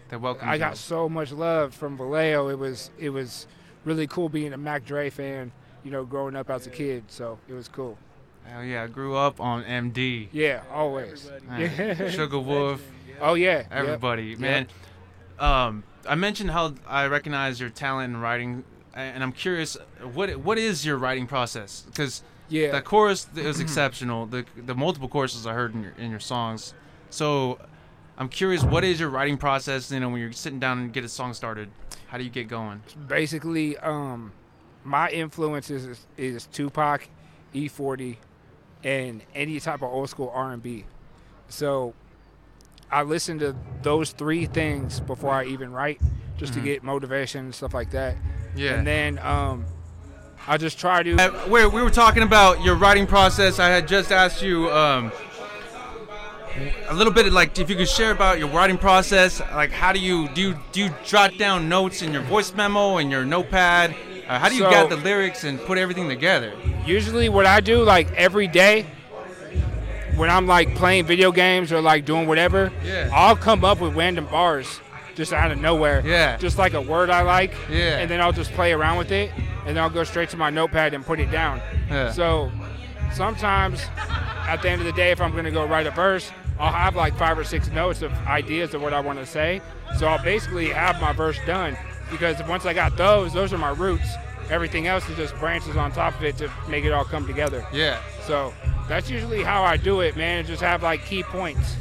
They're 0.10 0.20
welcome. 0.20 0.48
I 0.48 0.53
to 0.53 0.60
got 0.60 0.77
so 0.77 1.10
much 1.10 1.32
love 1.32 1.74
from 1.74 1.98
Vallejo. 1.98 2.50
It 2.50 2.60
was 2.60 2.91
it 2.98 3.10
was 3.10 3.48
really 3.86 4.08
cool 4.08 4.29
being 4.29 4.53
a 4.53 4.58
Mac 4.58 4.86
Dre 4.86 5.10
fan. 5.10 5.51
You 5.84 5.91
know, 5.91 6.05
growing 6.05 6.36
up 6.38 6.50
as 6.50 6.65
a 6.65 6.70
kid, 6.70 7.03
so 7.10 7.38
it 7.50 7.53
was 7.53 7.67
cool. 7.67 7.98
Hell 8.46 8.63
yeah, 8.63 8.84
I 8.84 8.88
grew 8.88 9.15
up 9.15 9.41
on 9.41 9.63
MD. 9.63 10.27
Yeah, 10.32 10.63
always. 10.72 11.29
Man, 11.48 12.10
Sugar 12.10 12.39
Wolf, 12.39 12.82
Oh 13.22 13.34
yeah, 13.36 13.58
yep. 13.58 13.67
everybody, 13.72 14.36
man. 14.36 14.67
Um, 15.39 15.84
I 16.08 16.15
mentioned 16.15 16.51
how 16.51 16.74
I 16.88 17.08
recognize 17.08 17.60
your 17.60 17.70
talent 17.70 18.13
in 18.13 18.22
writing, 18.22 18.63
and 18.93 19.24
I'm 19.24 19.32
curious, 19.32 19.77
what 20.13 20.36
what 20.38 20.58
is 20.58 20.86
your 20.86 20.98
writing 20.98 21.27
process? 21.27 21.84
Because 21.86 22.24
Yeah. 22.50 22.72
the 22.72 22.82
chorus 22.82 23.27
is 23.36 23.60
exceptional. 23.65 24.25
The 24.25 24.46
the 24.55 24.75
multiple 24.75 25.08
choruses 25.08 25.48
I 25.48 25.53
heard 25.53 25.74
in 25.74 25.84
your 25.84 25.93
in 25.98 26.12
your 26.12 26.20
songs. 26.20 26.74
So, 27.10 27.60
I'm 28.17 28.27
curious, 28.29 28.63
what 28.63 28.84
is 28.84 29.00
your 29.00 29.10
writing 29.10 29.38
process? 29.38 29.91
You 29.91 30.00
know, 30.00 30.10
when 30.10 30.20
you're 30.20 30.32
sitting 30.32 30.60
down 30.60 30.79
and 30.79 30.93
get 30.93 31.03
a 31.03 31.10
song 31.10 31.34
started, 31.34 31.70
how 32.08 32.17
do 32.17 32.24
you 32.24 32.29
get 32.29 32.48
going? 32.48 32.82
basically 33.08 33.77
um 33.77 34.32
my 34.84 35.10
influences 35.10 35.86
is, 35.86 36.08
is 36.17 36.46
Tupac, 36.48 37.08
E40, 37.55 38.17
and 38.84 39.22
any 39.34 39.58
type 39.62 39.75
of 39.82 39.84
old 39.84 40.10
school 40.10 40.29
R&B. 40.36 40.84
So 41.48 41.93
I 42.93 43.01
listen 43.03 43.39
to 43.39 43.55
those 43.81 44.12
three 44.12 44.45
things 44.45 45.00
before 45.00 45.31
I 45.31 45.45
even 45.45 45.71
write, 45.71 46.00
just 46.38 46.53
Mhm. 46.53 46.55
to 46.57 46.62
get 46.62 46.83
motivation 46.83 47.45
and 47.45 47.55
stuff 47.55 47.73
like 47.73 47.89
that. 47.91 48.15
Yeah. 48.55 48.73
And 48.75 48.85
then 48.85 49.19
um, 49.19 49.65
I 50.47 50.57
just 50.57 50.79
try 50.79 51.01
to. 51.01 51.15
Uh, 51.17 51.29
where 51.50 51.67
we 51.69 51.81
were 51.81 51.89
talking 51.89 52.21
about 52.23 52.63
your 52.63 52.75
writing 52.75 53.07
process, 53.07 53.59
I 53.59 53.69
had 53.69 53.88
just 53.88 54.12
asked 54.12 54.43
you 54.43 54.71
um, 54.71 55.12
a 56.88 56.93
little 56.93 57.12
bit, 57.12 57.31
like 57.33 57.57
if 57.57 57.69
you 57.69 57.75
could 57.75 57.89
share 57.89 58.12
about 58.12 58.38
your 58.38 58.47
writing 58.50 58.77
process. 58.77 59.39
Like, 59.53 59.71
how 59.71 59.91
do 59.91 60.00
you 60.00 60.27
do? 60.29 60.41
You, 60.41 60.59
do 60.71 60.79
you 60.83 60.89
jot 61.03 61.38
down 61.38 61.67
notes 61.67 62.01
in 62.03 62.13
your 62.13 62.21
voice 62.23 62.53
memo 62.53 62.97
and 62.97 63.09
your 63.09 63.25
notepad? 63.25 63.95
Uh, 64.27 64.38
how 64.39 64.50
do 64.50 64.55
you 64.55 64.63
So- 64.63 64.69
get 64.69 64.89
the 64.89 64.97
lyrics 64.97 65.43
and 65.43 65.59
put 65.62 65.77
everything 65.77 66.07
together? 66.09 66.53
usually 66.85 67.29
what 67.29 67.45
I 67.45 67.62
do 67.62 67.81
like 67.81 68.12
every 68.13 68.45
day 68.47 68.85
when 70.15 70.29
I'm 70.29 70.48
like 70.48 70.75
playing 70.75 71.05
video 71.05 71.32
games 71.32 71.72
or 71.72 71.82
like 71.82 72.05
doing 72.05 72.27
whatever, 72.27 72.72
Yeah. 72.84 73.10
I'll 73.13 73.36
come 73.36 73.63
up 73.65 73.79
with 73.82 73.96
random 73.96 74.25
bars 74.27 74.79
just 75.15 75.32
out 75.34 75.51
of 75.51 75.60
nowhere. 75.60 76.01
Yeah. 76.05 76.38
Just 76.38 76.58
like 76.58 76.74
a 76.74 76.82
word 76.82 77.10
I 77.10 77.22
like. 77.22 77.53
Yeah. 77.70 78.00
And 78.00 78.10
then 78.10 78.20
I'll 78.22 78.32
just 78.32 78.51
play 78.53 78.72
around 78.74 78.98
with 78.98 79.12
it 79.12 79.32
and 79.65 79.75
then 79.75 79.77
I'll 79.79 79.89
go 79.89 80.03
straight 80.03 80.29
to 80.29 80.38
my 80.38 80.50
notepad 80.50 80.93
and 80.93 81.05
put 81.05 81.20
it 81.20 81.32
down. 81.32 81.62
Yeah. 81.89 82.12
So 82.12 82.51
sometimes 83.13 83.82
at 84.48 84.62
the 84.62 84.70
end 84.70 84.82
of 84.82 84.86
the 84.88 84.93
day 84.93 85.12
if 85.12 85.22
I'm 85.22 85.36
gonna 85.36 85.52
go 85.52 85.65
write 85.65 85.88
a 85.88 85.91
verse, 85.91 86.32
I'll 86.60 86.71
have 86.71 86.95
like 86.95 87.17
five 87.17 87.38
or 87.38 87.43
six 87.43 87.69
notes 87.71 88.02
of 88.02 88.12
ideas 88.28 88.73
of 88.73 88.82
what 88.82 88.93
I 88.93 88.99
want 88.99 89.19
to 89.19 89.26
say. 89.26 89.62
So 89.97 90.08
I'll 90.08 90.23
basically 90.23 90.69
have 90.69 90.99
my 91.02 91.13
verse 91.13 91.38
done 91.45 91.76
because 92.12 92.41
once 92.47 92.65
I 92.65 92.73
got 92.73 92.95
those, 92.97 93.34
those 93.34 93.54
are 93.54 93.58
my 93.58 93.71
roots. 93.71 94.08
Everything 94.49 94.88
else 94.88 95.08
is 95.10 95.17
just 95.17 95.36
branches 95.38 95.75
on 95.75 95.91
top 95.91 96.15
of 96.15 96.23
it 96.23 96.38
to 96.38 96.51
make 96.67 96.86
it 96.86 96.91
all 96.91 97.06
come 97.06 97.25
together. 97.25 97.65
Yeah. 97.73 98.01
So 98.25 98.53
that's 98.88 99.10
usually 99.10 99.43
how 99.43 99.63
I 99.63 99.77
do 99.77 100.01
it, 100.01 100.15
man. 100.15 100.45
Just 100.45 100.62
have 100.62 100.84
like 100.84 101.06
key 101.06 101.23
points. 101.23 101.75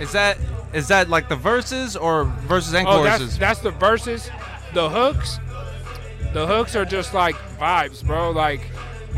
Is 0.00 0.12
that 0.12 0.38
is 0.72 0.88
that 0.88 1.08
like 1.08 1.28
the 1.28 1.36
verses 1.36 1.96
or 1.96 2.24
verses 2.24 2.74
and 2.74 2.86
Oh, 2.86 3.02
that's 3.02 3.36
that's 3.38 3.60
the 3.60 3.70
verses. 3.70 4.30
The 4.74 4.88
hooks, 4.90 5.38
the 6.32 6.46
hooks 6.46 6.76
are 6.76 6.84
just 6.84 7.14
like 7.14 7.34
vibes, 7.58 8.04
bro. 8.04 8.30
Like 8.30 8.60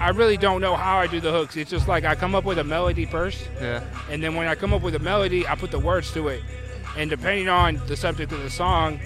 I 0.00 0.10
really 0.10 0.36
don't 0.36 0.60
know 0.60 0.76
how 0.76 0.98
I 0.98 1.06
do 1.06 1.20
the 1.20 1.32
hooks. 1.32 1.56
It's 1.56 1.70
just 1.70 1.88
like 1.88 2.04
I 2.04 2.14
come 2.14 2.34
up 2.34 2.44
with 2.44 2.58
a 2.58 2.64
melody 2.64 3.04
first, 3.04 3.48
yeah. 3.60 3.82
and 4.10 4.22
then 4.22 4.34
when 4.34 4.46
I 4.46 4.54
come 4.54 4.72
up 4.72 4.82
with 4.82 4.94
a 4.94 5.00
melody, 5.00 5.46
I 5.46 5.54
put 5.56 5.70
the 5.70 5.78
words 5.78 6.12
to 6.12 6.28
it. 6.28 6.42
And 6.96 7.10
depending 7.10 7.48
on 7.48 7.80
the 7.86 7.96
subject 7.96 8.32
of 8.32 8.42
the 8.42 8.50
song, 8.50 9.00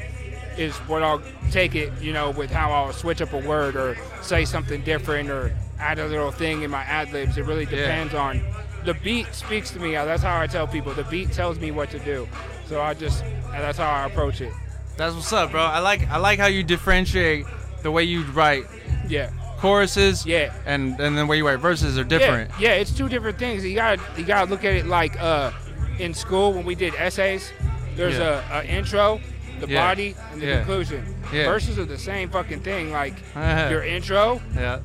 is 0.59 0.75
what 0.89 1.03
I'll 1.03 1.23
take 1.51 1.75
it, 1.75 1.93
you 2.01 2.13
know, 2.13 2.31
with 2.31 2.51
how 2.51 2.71
I'll 2.73 2.93
switch 2.93 3.21
up 3.23 3.33
a 3.33 3.39
word 3.39 3.77
or 3.77 3.97
say 4.23 4.45
something 4.45 4.83
different 4.83 5.31
or 5.31 5.53
add 5.79 5.99
a 5.99 6.07
little 6.07 6.31
thing 6.31 6.63
in 6.63 6.71
my 6.71 6.83
ad 6.83 7.13
libs. 7.13 7.37
It 7.37 7.45
really 7.45 7.65
Yeah. 7.65 7.71
depends 7.83 8.15
on 8.15 8.41
the 8.85 8.95
beat 8.95 9.33
speaks 9.35 9.71
to 9.71 9.79
me. 9.81 9.93
That's 9.93 10.23
how 10.23 10.39
I 10.39 10.47
tell 10.47 10.67
people. 10.67 10.93
The 10.93 11.05
beat 11.05 11.33
tells 11.33 11.59
me 11.59 11.71
what 11.71 11.91
to 11.91 11.99
do. 12.01 12.29
So 12.67 12.81
I 12.81 12.95
just 12.95 13.23
and 13.25 13.63
that's 13.63 13.79
how 13.79 13.91
I 13.91 14.05
approach 14.07 14.41
it. 14.41 14.53
That's 14.97 15.15
what's 15.15 15.33
up, 15.33 15.51
bro. 15.51 15.63
I 15.63 15.81
like 15.81 16.09
I 16.11 16.19
like 16.19 16.39
how 16.39 16.47
you 16.47 16.63
differentiate 16.63 17.47
the 17.83 17.91
way 17.91 18.05
you 18.05 18.23
write 18.33 18.65
Yeah. 19.09 19.31
choruses. 19.59 20.25
Yeah. 20.27 20.53
And 20.67 21.01
and 21.01 21.17
the 21.19 21.27
way 21.27 21.39
you 21.39 21.47
write 21.47 21.59
verses 21.61 21.99
are 21.99 22.05
different. 22.05 22.51
Yeah, 22.59 22.71
yeah, 22.71 22.75
it's 22.81 22.93
two 22.93 23.09
different 23.09 23.39
things. 23.39 23.65
You 23.65 23.75
got 23.75 23.99
you 24.17 24.25
got 24.25 24.45
to 24.45 24.51
look 24.51 24.65
at 24.65 24.75
it 24.75 24.87
like 24.87 25.21
uh, 25.21 25.51
in 25.99 26.13
school 26.15 26.53
when 26.53 26.65
we 26.65 26.75
did 26.75 26.95
essays. 26.95 27.51
There's 27.97 28.19
Yeah. 28.19 28.43
a, 28.53 28.61
a 28.61 28.65
intro, 28.65 29.21
the 29.61 29.69
Yeah. 29.69 29.87
body, 29.87 30.15
and 30.33 30.41
the 30.43 30.47
Yeah. 30.47 30.57
conclusion. 30.59 31.15
Yeah. 31.33 31.45
Verses 31.45 31.79
are 31.79 31.85
the 31.85 31.99
same 31.99 32.29
fucking 32.31 32.61
thing. 32.61 32.93
Like 32.93 33.15
your 33.71 33.83
intro, 33.83 34.41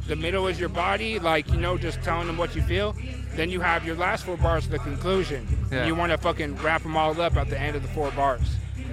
the 0.08 0.16
middle 0.16 0.48
is 0.48 0.60
your 0.60 0.70
body, 0.70 1.20
like 1.20 1.50
you 1.52 1.58
know, 1.58 1.78
just 1.78 2.02
telling 2.02 2.28
them 2.28 2.38
what 2.38 2.56
you 2.56 2.62
feel. 2.62 2.96
Then 3.36 3.50
you 3.50 3.62
have 3.62 3.86
your 3.86 3.96
last 3.96 4.26
four 4.26 4.38
bars, 4.38 4.68
the 4.68 4.80
conclusion. 4.80 5.48
You 5.72 5.96
want 5.96 6.12
to 6.12 6.18
fucking 6.18 6.58
wrap 6.58 6.84
them 6.84 6.98
all 6.98 7.20
up 7.22 7.38
at 7.38 7.50
the 7.50 7.60
end 7.60 7.76
of 7.76 7.82
the 7.84 7.90
four 7.90 8.12
bars. 8.12 8.42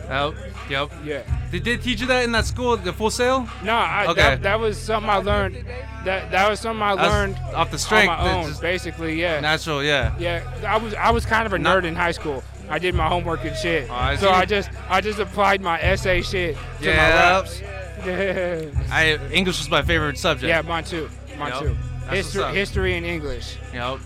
Yep. 0.09 0.35
Yep. 0.71 0.91
Yeah. 1.05 1.23
Did 1.51 1.65
they 1.65 1.77
teach 1.79 2.01
you 2.01 2.07
that 2.07 2.23
in 2.23 2.31
that 2.33 2.45
school, 2.47 2.77
the 2.77 2.93
Full 2.93 3.11
Sail? 3.11 3.49
No, 3.65 3.75
I, 3.75 4.07
Okay. 4.07 4.21
that, 4.23 4.43
that 4.43 4.61
was 4.61 4.79
something 4.79 5.11
I 5.11 5.17
learned. 5.17 5.65
That 6.05 6.31
that 6.31 6.49
was 6.49 6.61
something 6.61 6.81
I 6.83 6.95
That's 6.95 7.09
learned 7.09 7.37
off 7.55 7.71
the 7.71 7.75
on 7.75 7.79
strength. 7.79 8.07
my 8.07 8.33
own, 8.35 8.55
basically. 8.61 9.21
Yeah. 9.21 9.41
natural, 9.41 9.83
yeah. 9.83 10.13
Yeah, 10.19 10.43
I 10.65 10.77
was 10.77 10.95
I 10.95 11.11
was 11.11 11.27
kind 11.27 11.45
of 11.47 11.53
a 11.55 11.59
Not- 11.59 11.79
nerd 11.83 11.87
in 11.87 11.97
high 11.97 12.13
school. 12.13 12.45
I 12.69 12.79
did 12.79 12.95
my 12.95 13.09
homework 13.09 13.45
and 13.45 13.57
shit. 13.57 13.91
I 13.91 14.17
so 14.17 14.27
see. 14.27 14.33
I 14.33 14.45
just 14.45 14.71
I 14.89 15.01
just 15.01 15.19
applied 15.19 15.61
my 15.61 15.81
essay 15.81 16.23
shit 16.23 16.57
to 16.81 16.85
Yeah. 16.85 16.97
my 16.97 17.09
raps. 17.11 17.61
yeah, 18.05 18.63
I 18.91 19.19
English 19.33 19.59
was 19.59 19.71
my 19.71 19.83
favorite 19.83 20.19
subject. 20.19 20.49
Yeah, 20.49 20.63
mine 20.63 20.85
too. 20.85 21.09
Mine 21.39 21.51
Yup. 21.53 21.63
too. 21.63 21.77
That's 22.03 22.17
History, 22.33 22.55
history 22.55 22.97
and 22.97 23.05
English. 23.07 23.57
Yep. 23.75 23.99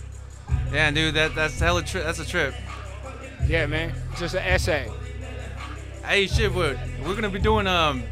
Yeah, 0.72 0.90
dude, 0.90 1.14
that 1.14 1.34
that's 1.34 1.58
hella 1.58 1.82
tri- 1.82 2.02
that's 2.02 2.18
a 2.18 2.26
trip. 2.26 2.54
Yeah, 3.46 3.66
man. 3.66 3.92
Just 4.18 4.34
an 4.34 4.42
essay. 4.44 4.88
Hey, 6.04 6.26
shit, 6.26 6.52
we're, 6.54 6.78
we're 7.04 7.14
gonna 7.14 7.28
be 7.30 7.38
doing 7.38 7.66
um, 7.66 8.02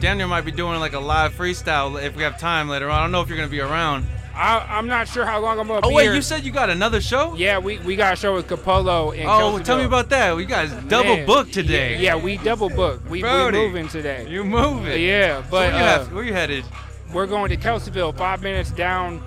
down 0.00 0.18
there 0.18 0.26
might 0.28 0.44
be 0.44 0.52
doing 0.52 0.78
like 0.80 0.92
a 0.92 1.00
live 1.00 1.32
freestyle 1.34 2.00
if 2.02 2.14
we 2.16 2.22
have 2.22 2.38
time 2.38 2.68
later 2.68 2.88
on. 2.90 2.98
I 2.98 3.02
don't 3.02 3.12
know 3.12 3.20
if 3.20 3.28
you're 3.28 3.36
gonna 3.38 3.48
be 3.48 3.60
around. 3.60 4.06
I, 4.38 4.78
I'm 4.78 4.86
not 4.86 5.08
sure 5.08 5.24
how 5.26 5.40
long 5.40 5.58
I'm 5.58 5.66
gonna 5.66 5.80
Oh 5.84 5.88
be 5.88 5.94
wait, 5.96 6.04
here. 6.04 6.14
you 6.14 6.22
said 6.22 6.44
you 6.44 6.52
got 6.52 6.70
another 6.70 7.00
show? 7.00 7.34
yeah, 7.34 7.58
we, 7.58 7.78
we 7.78 7.96
got 7.96 8.12
a 8.12 8.16
show 8.16 8.34
with 8.34 8.46
Capolo 8.46 9.12
in 9.12 9.26
Oh, 9.28 9.58
tell 9.58 9.78
me 9.78 9.84
about 9.84 10.08
that. 10.10 10.36
We 10.36 10.44
guys 10.46 10.70
double 10.84 11.16
Man, 11.16 11.26
booked 11.26 11.52
today. 11.52 11.94
Yeah, 11.94 12.14
yeah, 12.14 12.22
we 12.22 12.36
double 12.36 12.70
booked. 12.70 13.04
We, 13.10 13.22
we 13.24 13.50
moving 13.50 13.88
today. 13.88 14.28
You 14.30 14.44
moving? 14.44 15.02
yeah, 15.02 15.42
So 15.42 15.50
but 15.50 15.52
where, 15.52 15.70
you 15.70 15.76
uh, 15.76 15.78
have- 15.98 16.12
where 16.12 16.24
you 16.24 16.32
headed? 16.32 16.64
we're 17.12 17.26
going 17.26 17.48
to 17.50 17.56
Kelseyville, 17.56 18.16
five 18.16 18.40
minutes 18.42 18.70
down 18.70 19.22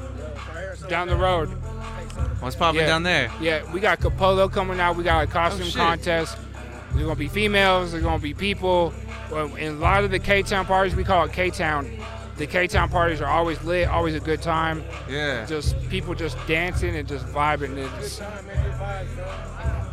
down 0.87 1.07
the 1.07 1.15
road. 1.15 1.47
What's 2.39 2.55
popping 2.55 2.81
Yeah. 2.81 2.87
down 2.87 3.03
there? 3.03 3.29
Yeah, 3.41 3.69
we 3.73 3.79
got 3.81 3.99
Capolo 3.99 4.51
coming 4.51 4.79
out. 4.79 4.95
We 4.95 5.03
got 5.03 5.23
a 5.23 5.27
costume 5.27 5.67
Oh, 5.67 5.75
contest. 5.75 6.37
There's 6.93 7.03
gonna 7.03 7.15
be 7.15 7.27
females. 7.27 7.91
There's 7.91 8.03
gonna 8.03 8.17
be 8.21 8.33
people. 8.33 8.93
In 9.57 9.73
a 9.75 9.79
lot 9.79 10.03
of 10.03 10.11
the 10.11 10.19
K 10.19 10.41
Town 10.41 10.65
parties, 10.65 10.95
we 10.95 11.03
call 11.03 11.25
it 11.25 11.33
K 11.33 11.49
Town. 11.49 11.89
The 12.37 12.47
K 12.47 12.67
Town 12.67 12.89
parties 12.89 13.21
are 13.21 13.29
always 13.29 13.61
lit, 13.63 13.87
always 13.87 14.15
a 14.15 14.19
good 14.19 14.41
time. 14.41 14.83
Yeah. 15.09 15.45
Just 15.45 15.75
people 15.89 16.15
just 16.15 16.37
dancing 16.47 16.95
and 16.95 17.07
just 17.07 17.25
vibing. 17.27 17.77
And 17.77 17.79
it's, 18.03 18.21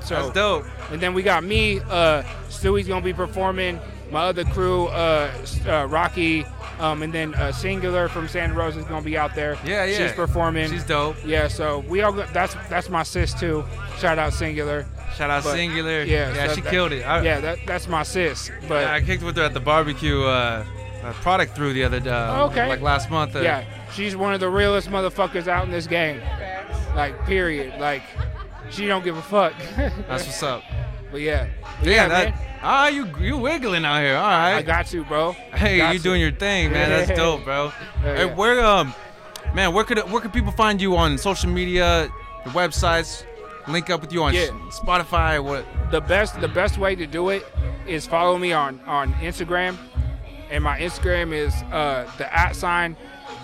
so 0.09 0.15
That's 0.23 0.31
dope. 0.31 0.65
and 0.91 1.01
then 1.01 1.13
we 1.15 1.23
got 1.23 1.45
me. 1.45 1.81
Uh, 1.81 2.23
Stewie's 2.49 2.89
gonna 2.89 3.05
be 3.05 3.13
performing. 3.13 3.81
My 4.11 4.21
other 4.23 4.45
crew, 4.45 4.87
uh, 4.87 5.31
uh, 5.67 5.87
Rocky, 5.87 6.47
um, 6.79 7.03
and 7.03 7.13
then 7.13 7.35
uh, 7.35 7.53
Singular 7.53 8.09
from 8.09 8.27
Santa 8.27 8.55
Rosa 8.55 8.79
is 8.79 8.87
gonna 8.87 9.03
be 9.05 9.19
out 9.19 9.35
there. 9.35 9.59
Yeah, 9.67 9.85
yeah. 9.85 9.99
She's 9.99 10.13
performing. 10.13 10.71
She's 10.71 10.85
dope. 10.85 11.17
Yeah, 11.27 11.49
so 11.49 11.81
we 11.81 12.01
all 12.01 12.13
go, 12.13 12.25
that's 12.33 12.55
that's 12.71 12.89
my 12.89 13.03
sis 13.03 13.35
too. 13.35 13.65
Shout 13.99 14.19
out 14.19 14.33
Singular. 14.33 14.87
Shout 15.17 15.29
out 15.29 15.45
But, 15.45 15.53
Singular. 15.53 16.05
yeah, 16.05 16.33
yeah, 16.35 16.47
so 16.49 16.55
she 16.55 16.61
that- 16.63 16.71
killed 16.71 16.93
it. 16.93 17.03
I, 17.03 17.23
yeah, 17.23 17.41
that 17.41 17.59
that's 17.67 17.87
my 17.89 18.03
sis. 18.03 18.51
But 18.67 18.85
I 18.87 19.03
kicked 19.03 19.23
with 19.23 19.37
her 19.37 19.43
at 19.43 19.53
the 19.53 19.61
barbecue 19.61 20.23
uh, 20.23 20.65
uh, 21.09 21.13
product 21.15 21.55
through 21.57 21.73
the 21.73 21.85
other 21.85 21.99
uh, 22.11 22.47
Okay. 22.47 22.69
like 22.69 22.81
last 22.81 23.11
month. 23.11 23.35
Uh, 23.37 23.41
yeah, 23.41 23.65
she's 23.93 24.17
one 24.17 24.35
of 24.35 24.41
the 24.41 24.49
realest 24.51 24.89
motherfuckers 24.91 25.49
out 25.49 25.65
in 25.65 25.71
this 25.71 25.87
game. 25.87 26.21
Like 26.95 27.25
period. 27.27 27.81
Like 27.81 28.03
she 28.71 28.87
don't 28.87 29.05
give 29.05 29.17
a 29.17 29.23
fuck. 29.23 29.55
that's 29.77 30.25
what's 30.27 30.43
up. 30.43 30.63
but 31.11 31.21
yeah, 31.21 31.47
Yeah, 31.83 31.91
yeah, 31.93 32.09
that. 32.09 32.35
Ah, 32.63 32.89
you 32.89 33.07
you 33.21 33.37
wiggling 33.39 33.85
out 33.85 34.01
here. 34.03 34.17
All 34.17 34.23
right. 34.29 34.55
I 34.57 34.63
got 34.63 34.93
you, 34.93 35.05
bro. 35.05 35.33
Hey, 35.55 35.79
Got 35.79 35.95
you 35.95 36.01
doing 36.01 36.21
your 36.21 36.33
thing, 36.33 36.73
man. 36.73 36.89
That's 36.91 37.19
dope, 37.19 37.45
bro. 37.45 37.73
Yeah, 38.03 38.17
Hey, 38.17 38.27
yeah. 38.27 38.35
where 38.35 38.65
um, 38.65 38.95
man, 39.55 39.73
where 39.73 39.85
could 39.85 39.99
where 40.11 40.21
could 40.21 40.33
people 40.33 40.53
find 40.53 40.81
you 40.81 40.97
on 40.97 41.19
social 41.19 41.51
media, 41.51 42.11
your 42.45 42.55
websites, 42.55 43.25
link 43.69 43.91
up 43.91 44.01
with 44.01 44.13
you 44.13 44.23
on 44.25 44.35
Yeah. 44.35 44.49
Spotify? 44.71 45.43
What? 45.43 45.65
the 45.91 46.01
best 46.01 46.41
the 46.41 46.49
best 46.49 46.79
way 46.79 46.95
to 46.97 47.07
do 47.07 47.29
it 47.31 47.47
is 47.87 48.07
follow 48.07 48.37
me 48.37 48.53
on 48.53 48.81
on 48.87 49.15
Instagram, 49.15 49.77
and 50.51 50.63
my 50.65 50.79
Instagram 50.79 51.33
is 51.33 51.53
uh, 51.73 52.11
the 52.19 52.33
at 52.33 52.55
sign 52.57 52.97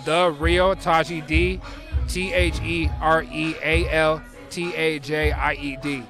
the 0.05 0.35
real 0.39 0.75
Tajie 0.75 1.25
D, 1.25 1.59
T 2.07 2.33
H 2.33 2.59
E 2.61 2.89
R 3.01 3.23
E 3.23 3.55
A 3.63 3.89
L 3.89 4.21
T 4.49 4.73
A 4.75 4.99
J 4.99 5.31
I 5.31 5.53
E 5.53 5.77
D. 5.81 6.03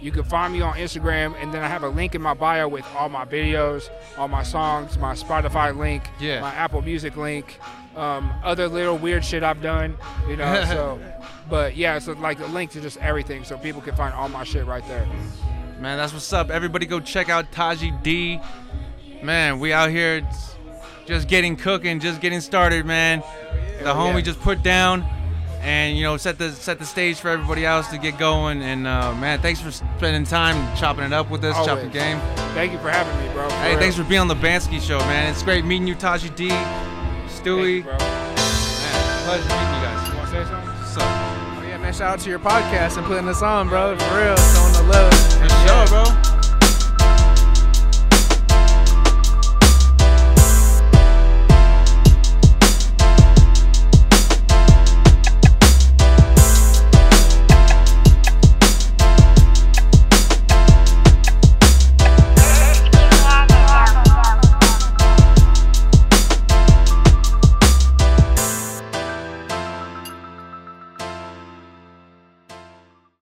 You 0.00 0.12
can 0.12 0.24
find 0.24 0.52
me 0.52 0.60
on 0.60 0.74
Instagram, 0.74 1.34
and 1.42 1.52
then 1.52 1.62
I 1.62 1.68
have 1.68 1.82
a 1.82 1.88
link 1.88 2.14
in 2.14 2.20
my 2.20 2.34
bio 2.34 2.68
with 2.68 2.84
all 2.94 3.08
my 3.08 3.24
videos, 3.24 3.88
all 4.18 4.28
my 4.28 4.42
songs, 4.42 4.98
my 4.98 5.14
Spotify 5.14 5.74
link, 5.74 6.02
Yeah. 6.20 6.42
my 6.42 6.52
Apple 6.52 6.82
Music 6.82 7.16
link, 7.16 7.58
um, 7.96 8.30
other 8.42 8.68
little 8.68 8.98
weird 8.98 9.24
shit 9.24 9.42
I've 9.42 9.62
done, 9.62 9.96
you 10.28 10.36
know. 10.36 10.62
so, 10.66 11.00
but 11.48 11.74
yeah, 11.74 11.98
so 12.00 12.12
like 12.12 12.38
a 12.40 12.46
link 12.46 12.72
to 12.72 12.82
just 12.82 12.98
everything, 12.98 13.44
so 13.44 13.56
people 13.56 13.80
can 13.80 13.94
find 13.96 14.12
all 14.12 14.28
my 14.28 14.44
shit 14.44 14.66
right 14.66 14.86
there. 14.88 15.06
Man, 15.80 15.96
that's 15.96 16.12
what's 16.12 16.30
up. 16.34 16.50
Everybody 16.50 16.84
go 16.84 17.00
check 17.00 17.30
out 17.30 17.50
Tajie 17.50 18.02
D. 18.02 18.40
Man, 19.24 19.58
we 19.58 19.72
out 19.72 19.88
here 19.88 20.20
just 21.06 21.28
getting 21.28 21.56
cooking, 21.56 21.98
just 21.98 22.20
getting 22.20 22.42
started, 22.42 22.84
man. 22.84 23.22
The 23.78 23.94
homie 23.94 24.16
yeah. 24.16 24.20
just 24.20 24.40
put 24.40 24.62
down 24.62 25.02
and 25.62 25.96
you 25.96 26.04
know 26.04 26.18
set 26.18 26.36
the 26.36 26.52
set 26.52 26.78
the 26.78 26.84
stage 26.84 27.18
for 27.18 27.30
everybody 27.30 27.64
else 27.64 27.88
to 27.88 27.96
get 27.96 28.18
going. 28.18 28.60
And 28.60 28.86
uh, 28.86 29.14
man, 29.14 29.40
thanks 29.40 29.62
for 29.62 29.70
spending 29.70 30.24
time 30.24 30.76
chopping 30.76 31.04
it 31.04 31.14
up 31.14 31.30
with 31.30 31.42
us, 31.42 31.56
chopping 31.64 31.86
Always. 31.86 31.92
game. 31.92 32.20
Thank 32.52 32.72
you 32.72 32.78
for 32.78 32.90
having 32.90 33.16
me, 33.26 33.32
bro. 33.32 33.48
Hey, 33.48 33.76
thanks 33.76 33.96
for 33.96 34.04
being 34.04 34.20
on 34.20 34.28
the 34.28 34.34
Banski 34.34 34.78
show, 34.78 34.98
man. 35.00 35.30
It's 35.30 35.42
great 35.42 35.64
meeting 35.64 35.88
you, 35.88 35.94
Tajie 35.94 36.34
D, 36.36 36.48
Stewie. 37.28 37.82
bro. 37.82 37.96
Man, 37.96 39.24
pleasure 39.24 39.42
meeting 39.42 39.74
you 39.74 39.80
guys. 39.80 40.08
You 40.08 40.16
want 40.16 40.28
to 40.28 40.34
say 40.34 40.50
something? 40.50 40.70
Up? 40.70 41.58
Oh, 41.58 41.64
yeah, 41.66 41.78
man. 41.78 41.92
Shout 41.94 42.12
out 42.12 42.20
to 42.20 42.30
your 42.30 42.38
podcast 42.38 42.98
and 42.98 43.06
putting 43.06 43.26
us 43.26 43.40
on, 43.40 43.70
bro. 43.70 43.96
For 43.96 44.16
real. 44.16 44.36
Showing 44.36 44.72
the 44.74 44.92
love. 44.92 45.40
Good 45.40 45.50
show, 45.66 45.86
bro. 45.88 46.33